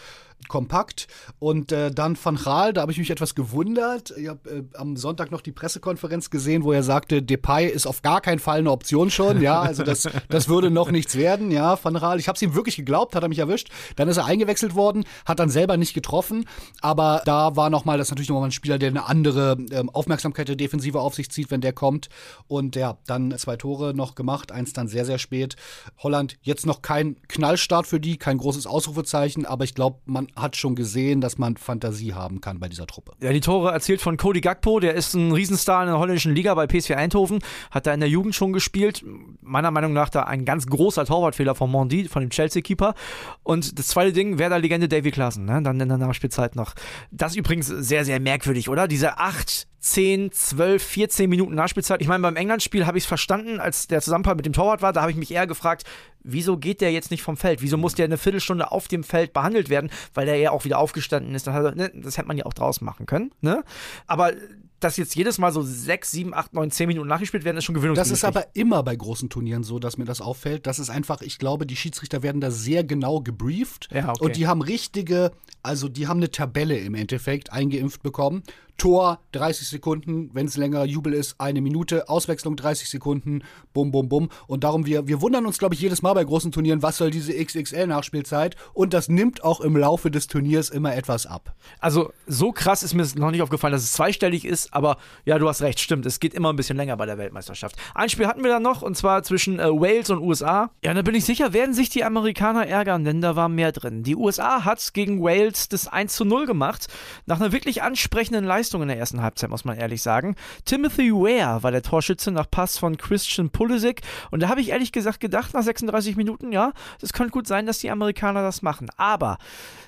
kompakt. 0.48 1.08
Und 1.38 1.72
äh, 1.72 1.90
dann 1.90 2.16
Van 2.22 2.36
Gaal, 2.36 2.72
da 2.72 2.82
habe 2.82 2.92
ich 2.92 2.98
mich 2.98 3.10
etwas 3.10 3.34
gewundert. 3.34 4.14
Ich 4.16 4.28
habe 4.28 4.48
äh, 4.48 4.62
am 4.74 4.96
Sonntag 4.96 5.30
noch 5.30 5.40
die 5.40 5.52
Pressekonferenz 5.52 6.30
gesehen, 6.30 6.62
wo 6.62 6.72
er 6.72 6.82
sagte, 6.82 7.22
Depay 7.22 7.66
ist 7.68 7.86
auf 7.86 8.02
gar 8.02 8.20
keinen 8.20 8.38
Fall 8.38 8.58
eine 8.58 8.70
Option 8.70 9.10
schon. 9.10 9.40
Ja, 9.40 9.60
also 9.60 9.82
das, 9.82 10.08
das 10.28 10.48
würde 10.48 10.70
noch 10.70 10.90
nichts 10.90 11.16
werden. 11.16 11.50
Ja, 11.50 11.82
Van 11.82 11.94
Gaal, 11.94 12.20
ich 12.20 12.28
habe 12.28 12.36
es 12.36 12.42
ihm 12.42 12.54
wirklich 12.54 12.76
geglaubt, 12.76 13.16
hat 13.16 13.22
er 13.22 13.28
mich 13.28 13.38
erwischt. 13.38 13.70
Dann 13.96 14.08
ist 14.08 14.18
er 14.18 14.26
eingewechselt 14.26 14.74
worden, 14.74 15.04
hat 15.24 15.40
dann 15.40 15.48
selber 15.48 15.76
nicht 15.76 15.94
getroffen. 15.94 16.44
Aber 16.80 17.22
da 17.24 17.56
war 17.56 17.70
nochmal, 17.70 17.98
das 17.98 18.08
ist 18.08 18.12
natürlich 18.12 18.28
nochmal 18.28 18.48
ein 18.48 18.52
Spieler, 18.52 18.78
der 18.78 18.90
eine 18.90 19.06
andere 19.06 19.56
ähm, 19.70 19.90
Aufmerksamkeit 19.96 20.48
der 20.48 20.56
Defensive 20.56 21.00
auf 21.00 21.14
sich 21.14 21.30
zieht, 21.30 21.50
wenn 21.50 21.60
der 21.60 21.72
kommt. 21.72 22.08
Und 22.46 22.76
ja, 22.76 22.98
dann 23.06 23.36
zwei 23.38 23.56
Tore 23.56 23.94
noch 23.94 24.14
gemacht, 24.14 24.52
eins 24.52 24.72
dann 24.72 24.88
sehr, 24.88 25.04
sehr 25.04 25.18
spät. 25.18 25.56
Holland 25.98 26.36
jetzt 26.42 26.66
noch 26.66 26.82
kein 26.82 27.16
Knallstart 27.28 27.86
für 27.86 28.00
die, 28.00 28.16
kein 28.16 28.38
großes 28.38 28.66
Ausrufezeichen, 28.66 29.46
aber 29.46 29.64
ich 29.64 29.74
glaube, 29.74 29.98
man 30.04 30.28
hat 30.36 30.56
schon 30.56 30.74
gesehen, 30.74 31.20
dass 31.20 31.38
man 31.38 31.56
Fantasie 31.56 32.14
haben 32.14 32.40
kann 32.40 32.60
bei 32.60 32.68
dieser 32.68 32.86
Truppe. 32.86 33.12
Ja, 33.20 33.32
die 33.32 33.40
Tore 33.40 33.72
erzielt 33.72 34.00
von 34.00 34.16
Cody 34.16 34.40
Gakpo, 34.40 34.80
der 34.80 34.94
ist 34.94 35.14
ein 35.14 35.32
Riesenstar 35.32 35.82
in 35.82 35.88
der 35.88 35.98
holländischen 35.98 36.34
Liga 36.34 36.54
bei 36.54 36.66
PSV 36.66 36.90
Eindhoven, 36.90 37.40
hat 37.70 37.86
da 37.86 37.94
in 37.94 38.00
der 38.00 38.08
Jugend 38.08 38.34
schon 38.34 38.52
gespielt. 38.52 39.04
Meiner 39.40 39.70
Meinung 39.70 39.92
nach 39.92 40.10
da 40.10 40.24
ein 40.24 40.44
ganz 40.44 40.66
großer 40.66 41.04
Torwartfehler 41.04 41.54
von 41.54 41.70
Mondi, 41.70 42.08
von 42.08 42.22
dem 42.22 42.30
Chelsea-Keeper. 42.30 42.94
Und 43.42 43.78
das 43.78 43.88
zweite 43.88 44.12
Ding, 44.12 44.38
Werder-Legende 44.38 44.88
Davy 44.88 45.10
Klaassen, 45.10 45.44
ne? 45.44 45.62
dann 45.62 45.80
in 45.80 45.88
der 45.88 45.98
Nachspielzeit 45.98 46.56
noch. 46.56 46.74
Das 47.10 47.36
übrigens 47.36 47.66
sehr, 47.66 48.04
sehr 48.04 48.20
merkwürdig, 48.20 48.68
oder? 48.68 48.88
Diese 48.88 49.18
acht 49.18 49.66
10, 49.86 50.32
12, 50.32 50.82
14 50.82 51.30
Minuten 51.30 51.54
Nachspielzeit. 51.54 52.00
Ich 52.00 52.08
meine, 52.08 52.20
beim 52.22 52.34
England-Spiel 52.34 52.86
habe 52.86 52.98
ich 52.98 53.04
es 53.04 53.08
verstanden, 53.08 53.60
als 53.60 53.86
der 53.86 54.00
Zusammenfall 54.00 54.34
mit 54.34 54.44
dem 54.44 54.52
Torwart 54.52 54.82
war. 54.82 54.92
Da 54.92 55.00
habe 55.00 55.12
ich 55.12 55.16
mich 55.16 55.30
eher 55.30 55.46
gefragt, 55.46 55.84
wieso 56.24 56.56
geht 56.56 56.80
der 56.80 56.90
jetzt 56.90 57.12
nicht 57.12 57.22
vom 57.22 57.36
Feld? 57.36 57.62
Wieso 57.62 57.76
muss 57.76 57.94
der 57.94 58.06
eine 58.06 58.18
Viertelstunde 58.18 58.72
auf 58.72 58.88
dem 58.88 59.04
Feld 59.04 59.32
behandelt 59.32 59.68
werden? 59.68 59.90
Weil 60.12 60.26
der 60.26 60.36
ja 60.38 60.50
auch 60.50 60.64
wieder 60.64 60.78
aufgestanden 60.78 61.34
ist. 61.36 61.46
Das, 61.46 61.74
ne, 61.76 61.92
das 61.94 62.18
hätte 62.18 62.26
man 62.26 62.36
ja 62.36 62.46
auch 62.46 62.52
draus 62.52 62.80
machen 62.80 63.06
können. 63.06 63.30
Ne? 63.40 63.62
Aber 64.08 64.32
dass 64.80 64.96
jetzt 64.96 65.14
jedes 65.14 65.38
Mal 65.38 65.52
so 65.52 65.62
6, 65.62 66.10
7, 66.10 66.34
8, 66.34 66.52
9, 66.52 66.70
10 66.70 66.88
Minuten 66.88 67.08
nachgespielt 67.08 67.44
werden, 67.44 67.56
ist 67.56 67.64
schon 67.64 67.74
Das 67.74 67.82
gewöhnungsbedürftig. 67.82 68.18
ist 68.18 68.24
aber 68.24 68.46
immer 68.54 68.82
bei 68.82 68.96
großen 68.96 69.28
Turnieren 69.30 69.62
so, 69.62 69.78
dass 69.78 69.96
mir 69.96 70.04
das 70.04 70.20
auffällt. 70.20 70.66
Das 70.66 70.78
ist 70.78 70.90
einfach, 70.90 71.22
ich 71.22 71.38
glaube, 71.38 71.66
die 71.66 71.76
Schiedsrichter 71.76 72.22
werden 72.22 72.40
da 72.40 72.50
sehr 72.50 72.84
genau 72.84 73.20
gebrieft. 73.20 73.88
Ja, 73.92 74.10
okay. 74.10 74.24
Und 74.24 74.36
die 74.36 74.46
haben 74.46 74.62
richtige, 74.62 75.32
also 75.62 75.88
die 75.88 76.08
haben 76.08 76.18
eine 76.18 76.30
Tabelle 76.30 76.76
im 76.78 76.94
Endeffekt 76.94 77.52
eingeimpft 77.52 78.02
bekommen. 78.02 78.42
Tor 78.76 79.20
30 79.32 79.68
Sekunden, 79.68 80.30
wenn 80.32 80.46
es 80.46 80.56
länger 80.56 80.84
Jubel 80.84 81.12
ist, 81.12 81.40
eine 81.40 81.60
Minute, 81.60 82.08
Auswechslung 82.08 82.56
30 82.56 82.88
Sekunden, 82.88 83.42
bum, 83.72 83.90
bum, 83.90 84.08
bum. 84.08 84.28
Und 84.46 84.64
darum, 84.64 84.86
wir, 84.86 85.06
wir 85.06 85.20
wundern 85.20 85.46
uns, 85.46 85.58
glaube 85.58 85.74
ich, 85.74 85.80
jedes 85.80 86.02
Mal 86.02 86.14
bei 86.14 86.24
großen 86.24 86.52
Turnieren, 86.52 86.82
was 86.82 86.98
soll 86.98 87.10
diese 87.10 87.32
XXL-Nachspielzeit? 87.32 88.56
Und 88.74 88.92
das 88.92 89.08
nimmt 89.08 89.42
auch 89.44 89.60
im 89.60 89.76
Laufe 89.76 90.10
des 90.10 90.26
Turniers 90.26 90.70
immer 90.70 90.94
etwas 90.94 91.26
ab. 91.26 91.54
Also 91.80 92.12
so 92.26 92.52
krass 92.52 92.82
ist 92.82 92.94
mir 92.94 93.06
noch 93.16 93.30
nicht 93.30 93.42
aufgefallen, 93.42 93.72
dass 93.72 93.82
es 93.82 93.92
zweistellig 93.92 94.44
ist, 94.44 94.72
aber 94.72 94.98
ja, 95.24 95.38
du 95.38 95.48
hast 95.48 95.62
recht, 95.62 95.80
stimmt. 95.80 96.06
Es 96.06 96.20
geht 96.20 96.34
immer 96.34 96.52
ein 96.52 96.56
bisschen 96.56 96.76
länger 96.76 96.96
bei 96.96 97.06
der 97.06 97.18
Weltmeisterschaft. 97.18 97.76
Ein 97.94 98.08
Spiel 98.08 98.26
hatten 98.26 98.42
wir 98.42 98.50
dann 98.50 98.62
noch, 98.62 98.82
und 98.82 98.96
zwar 98.96 99.22
zwischen 99.22 99.58
äh, 99.58 99.68
Wales 99.68 100.10
und 100.10 100.20
USA. 100.20 100.70
Ja, 100.84 100.94
da 100.94 101.02
bin 101.02 101.14
ich 101.14 101.24
sicher, 101.24 101.52
werden 101.52 101.74
sich 101.74 101.88
die 101.88 102.04
Amerikaner 102.04 102.66
ärgern, 102.66 103.04
denn 103.04 103.20
da 103.20 103.36
war 103.36 103.48
mehr 103.48 103.72
drin. 103.72 104.02
Die 104.02 104.16
USA 104.16 104.64
hat 104.64 104.76
gegen 104.92 105.22
Wales 105.22 105.68
das 105.68 105.88
1 105.88 106.14
zu 106.14 106.24
0 106.24 106.46
gemacht, 106.46 106.88
nach 107.24 107.40
einer 107.40 107.52
wirklich 107.52 107.82
ansprechenden 107.82 108.44
Leistung 108.44 108.65
in 108.74 108.88
der 108.88 108.98
ersten 108.98 109.22
Halbzeit, 109.22 109.50
muss 109.50 109.64
man 109.64 109.76
ehrlich 109.76 110.02
sagen. 110.02 110.36
Timothy 110.64 111.12
Ware 111.12 111.62
war 111.62 111.70
der 111.70 111.82
Torschütze 111.82 112.30
nach 112.30 112.50
Pass 112.50 112.78
von 112.78 112.96
Christian 112.96 113.50
Pulisic 113.50 114.02
und 114.30 114.40
da 114.40 114.48
habe 114.48 114.60
ich 114.60 114.70
ehrlich 114.70 114.92
gesagt 114.92 115.20
gedacht, 115.20 115.54
nach 115.54 115.62
36 115.62 116.16
Minuten, 116.16 116.52
ja, 116.52 116.72
es 117.00 117.12
könnte 117.12 117.32
gut 117.32 117.46
sein, 117.46 117.66
dass 117.66 117.78
die 117.78 117.90
Amerikaner 117.90 118.42
das 118.42 118.62
machen. 118.62 118.88
Aber 118.96 119.38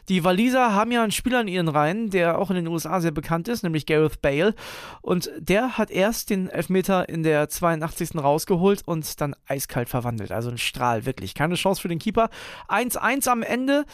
die 0.08 0.24
Waliser 0.24 0.74
haben 0.74 0.90
ja 0.90 1.02
einen 1.02 1.12
Spieler 1.12 1.42
in 1.42 1.48
ihren 1.48 1.68
Reihen, 1.68 2.08
der 2.10 2.38
auch 2.38 2.48
in 2.50 2.56
den 2.56 2.66
USA 2.66 3.00
sehr 3.00 3.10
bekannt 3.10 3.46
ist, 3.48 3.62
nämlich 3.62 3.84
Gareth 3.84 4.22
Bale. 4.22 4.54
Und 5.02 5.30
der 5.38 5.76
hat 5.76 5.90
erst 5.90 6.30
den 6.30 6.48
Elfmeter 6.48 7.08
in 7.08 7.22
der 7.22 7.48
82. 7.48 8.16
rausgeholt 8.16 8.82
und 8.86 9.20
dann 9.20 9.36
eiskalt 9.46 9.88
verwandelt. 9.88 10.32
Also 10.32 10.50
ein 10.50 10.58
Strahl, 10.58 11.04
wirklich. 11.04 11.34
Keine 11.34 11.56
Chance 11.56 11.82
für 11.82 11.88
den 11.88 11.98
Keeper. 11.98 12.30
1-1 12.68 13.28
am 13.28 13.42
Ende. 13.42 13.84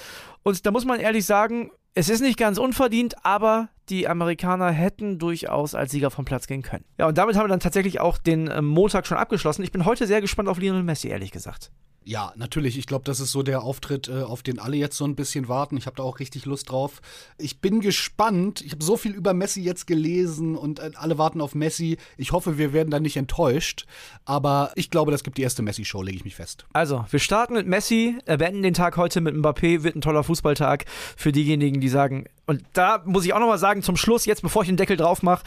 Und 0.44 0.64
da 0.66 0.70
muss 0.70 0.84
man 0.84 1.00
ehrlich 1.00 1.24
sagen, 1.24 1.70
es 1.94 2.08
ist 2.08 2.20
nicht 2.20 2.38
ganz 2.38 2.58
unverdient, 2.58 3.24
aber 3.24 3.68
die 3.88 4.08
Amerikaner 4.08 4.70
hätten 4.70 5.18
durchaus 5.18 5.74
als 5.74 5.92
Sieger 5.92 6.10
vom 6.10 6.24
Platz 6.24 6.46
gehen 6.46 6.62
können. 6.62 6.84
Ja, 6.98 7.06
und 7.06 7.18
damit 7.18 7.36
haben 7.36 7.44
wir 7.44 7.48
dann 7.48 7.60
tatsächlich 7.60 8.00
auch 8.00 8.18
den 8.18 8.48
äh, 8.48 8.62
Montag 8.62 9.06
schon 9.06 9.16
abgeschlossen. 9.16 9.62
Ich 9.62 9.72
bin 9.72 9.84
heute 9.84 10.06
sehr 10.06 10.20
gespannt 10.20 10.48
auf 10.48 10.58
Lionel 10.58 10.82
Messi, 10.82 11.08
ehrlich 11.08 11.30
gesagt. 11.30 11.70
Ja, 12.06 12.32
natürlich. 12.36 12.76
Ich 12.78 12.86
glaube, 12.86 13.04
das 13.04 13.18
ist 13.18 13.32
so 13.32 13.42
der 13.42 13.62
Auftritt, 13.62 14.08
äh, 14.08 14.22
auf 14.22 14.42
den 14.42 14.58
alle 14.58 14.76
jetzt 14.76 14.96
so 14.96 15.06
ein 15.06 15.16
bisschen 15.16 15.48
warten. 15.48 15.76
Ich 15.78 15.86
habe 15.86 15.96
da 15.96 16.02
auch 16.02 16.18
richtig 16.18 16.44
Lust 16.44 16.70
drauf. 16.70 17.00
Ich 17.38 17.60
bin 17.60 17.80
gespannt. 17.80 18.60
Ich 18.60 18.72
habe 18.72 18.84
so 18.84 18.98
viel 18.98 19.12
über 19.12 19.32
Messi 19.32 19.62
jetzt 19.62 19.86
gelesen 19.86 20.54
und 20.54 20.80
äh, 20.80 20.90
alle 20.96 21.16
warten 21.16 21.40
auf 21.40 21.54
Messi. 21.54 21.96
Ich 22.18 22.32
hoffe, 22.32 22.58
wir 22.58 22.74
werden 22.74 22.90
da 22.90 23.00
nicht 23.00 23.16
enttäuscht. 23.16 23.86
Aber 24.26 24.70
ich 24.74 24.90
glaube, 24.90 25.12
das 25.12 25.24
gibt 25.24 25.38
die 25.38 25.42
erste 25.42 25.62
Messi-Show, 25.62 26.02
lege 26.02 26.18
ich 26.18 26.24
mich 26.24 26.36
fest. 26.36 26.66
Also, 26.74 27.06
wir 27.08 27.20
starten 27.20 27.54
mit 27.54 27.66
Messi, 27.66 28.18
äh, 28.26 28.36
beenden 28.36 28.62
den 28.62 28.74
Tag 28.74 28.98
heute 28.98 29.22
mit 29.22 29.34
Mbappé. 29.34 29.82
Wird 29.82 29.96
ein 29.96 30.02
toller 30.02 30.24
Fußballtag 30.24 30.84
für 31.16 31.32
diejenigen, 31.32 31.80
die 31.80 31.88
sagen, 31.88 32.26
und 32.46 32.62
da 32.74 33.02
muss 33.06 33.24
ich 33.24 33.32
auch 33.32 33.40
nochmal 33.40 33.58
sagen, 33.58 33.82
zum 33.82 33.96
Schluss, 33.96 34.26
jetzt 34.26 34.42
bevor 34.42 34.62
ich 34.62 34.68
den 34.68 34.76
Deckel 34.76 34.98
drauf 34.98 35.22
mache, 35.22 35.44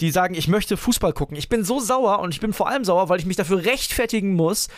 die 0.00 0.10
sagen, 0.10 0.34
ich 0.34 0.48
möchte 0.48 0.76
Fußball 0.76 1.12
gucken. 1.12 1.36
Ich 1.36 1.48
bin 1.48 1.64
so 1.64 1.80
sauer 1.80 2.20
und 2.20 2.34
ich 2.34 2.40
bin 2.40 2.52
vor 2.52 2.68
allem 2.68 2.84
sauer, 2.84 3.08
weil 3.08 3.20
ich 3.20 3.26
mich 3.26 3.36
dafür 3.36 3.64
rechtfertigen 3.64 4.34
muss, 4.34 4.68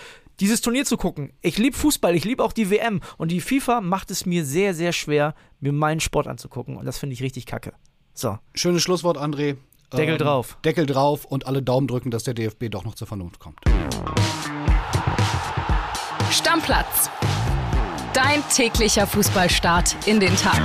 dieses 0.41 0.61
Turnier 0.61 0.85
zu 0.85 0.97
gucken. 0.97 1.33
Ich 1.41 1.59
liebe 1.59 1.77
Fußball, 1.77 2.15
ich 2.15 2.25
liebe 2.25 2.45
auch 2.45 2.53
die 2.53 2.71
WM 2.71 3.01
und 3.17 3.31
die 3.31 3.41
FIFA 3.41 3.81
macht 3.81 4.11
es 4.11 4.27
mir 4.27 4.45
sehr, 4.45 4.75
sehr 4.75 4.93
schwer, 4.93 5.35
mir 5.61 5.73
meinen 5.73 6.01
Sport 6.01 6.27
anzugucken 6.27 6.77
und 6.77 6.85
das 6.85 6.99
finde 6.99 7.15
ich 7.15 7.23
richtig 7.23 7.47
kacke. 7.47 7.73
So. 8.15 8.39
Schönes 8.55 8.83
Schlusswort, 8.83 9.19
André. 9.19 9.57
Deckel 9.93 10.15
ähm, 10.15 10.19
drauf. 10.19 10.59
Deckel 10.65 10.87
drauf 10.87 11.25
und 11.25 11.47
alle 11.47 11.63
Daumen 11.63 11.87
drücken, 11.87 12.11
dass 12.11 12.25
der 12.25 12.35
DFB 12.35 12.71
doch 12.71 12.85
noch 12.85 12.95
zur 12.95 13.07
Vernunft 13.07 13.39
kommt. 13.39 13.61
Stammplatz. 16.31 17.11
Dein 18.13 18.43
täglicher 18.49 19.07
Fußballstart 19.07 19.97
in 20.07 20.21
den 20.21 20.35
Tag. 20.37 20.61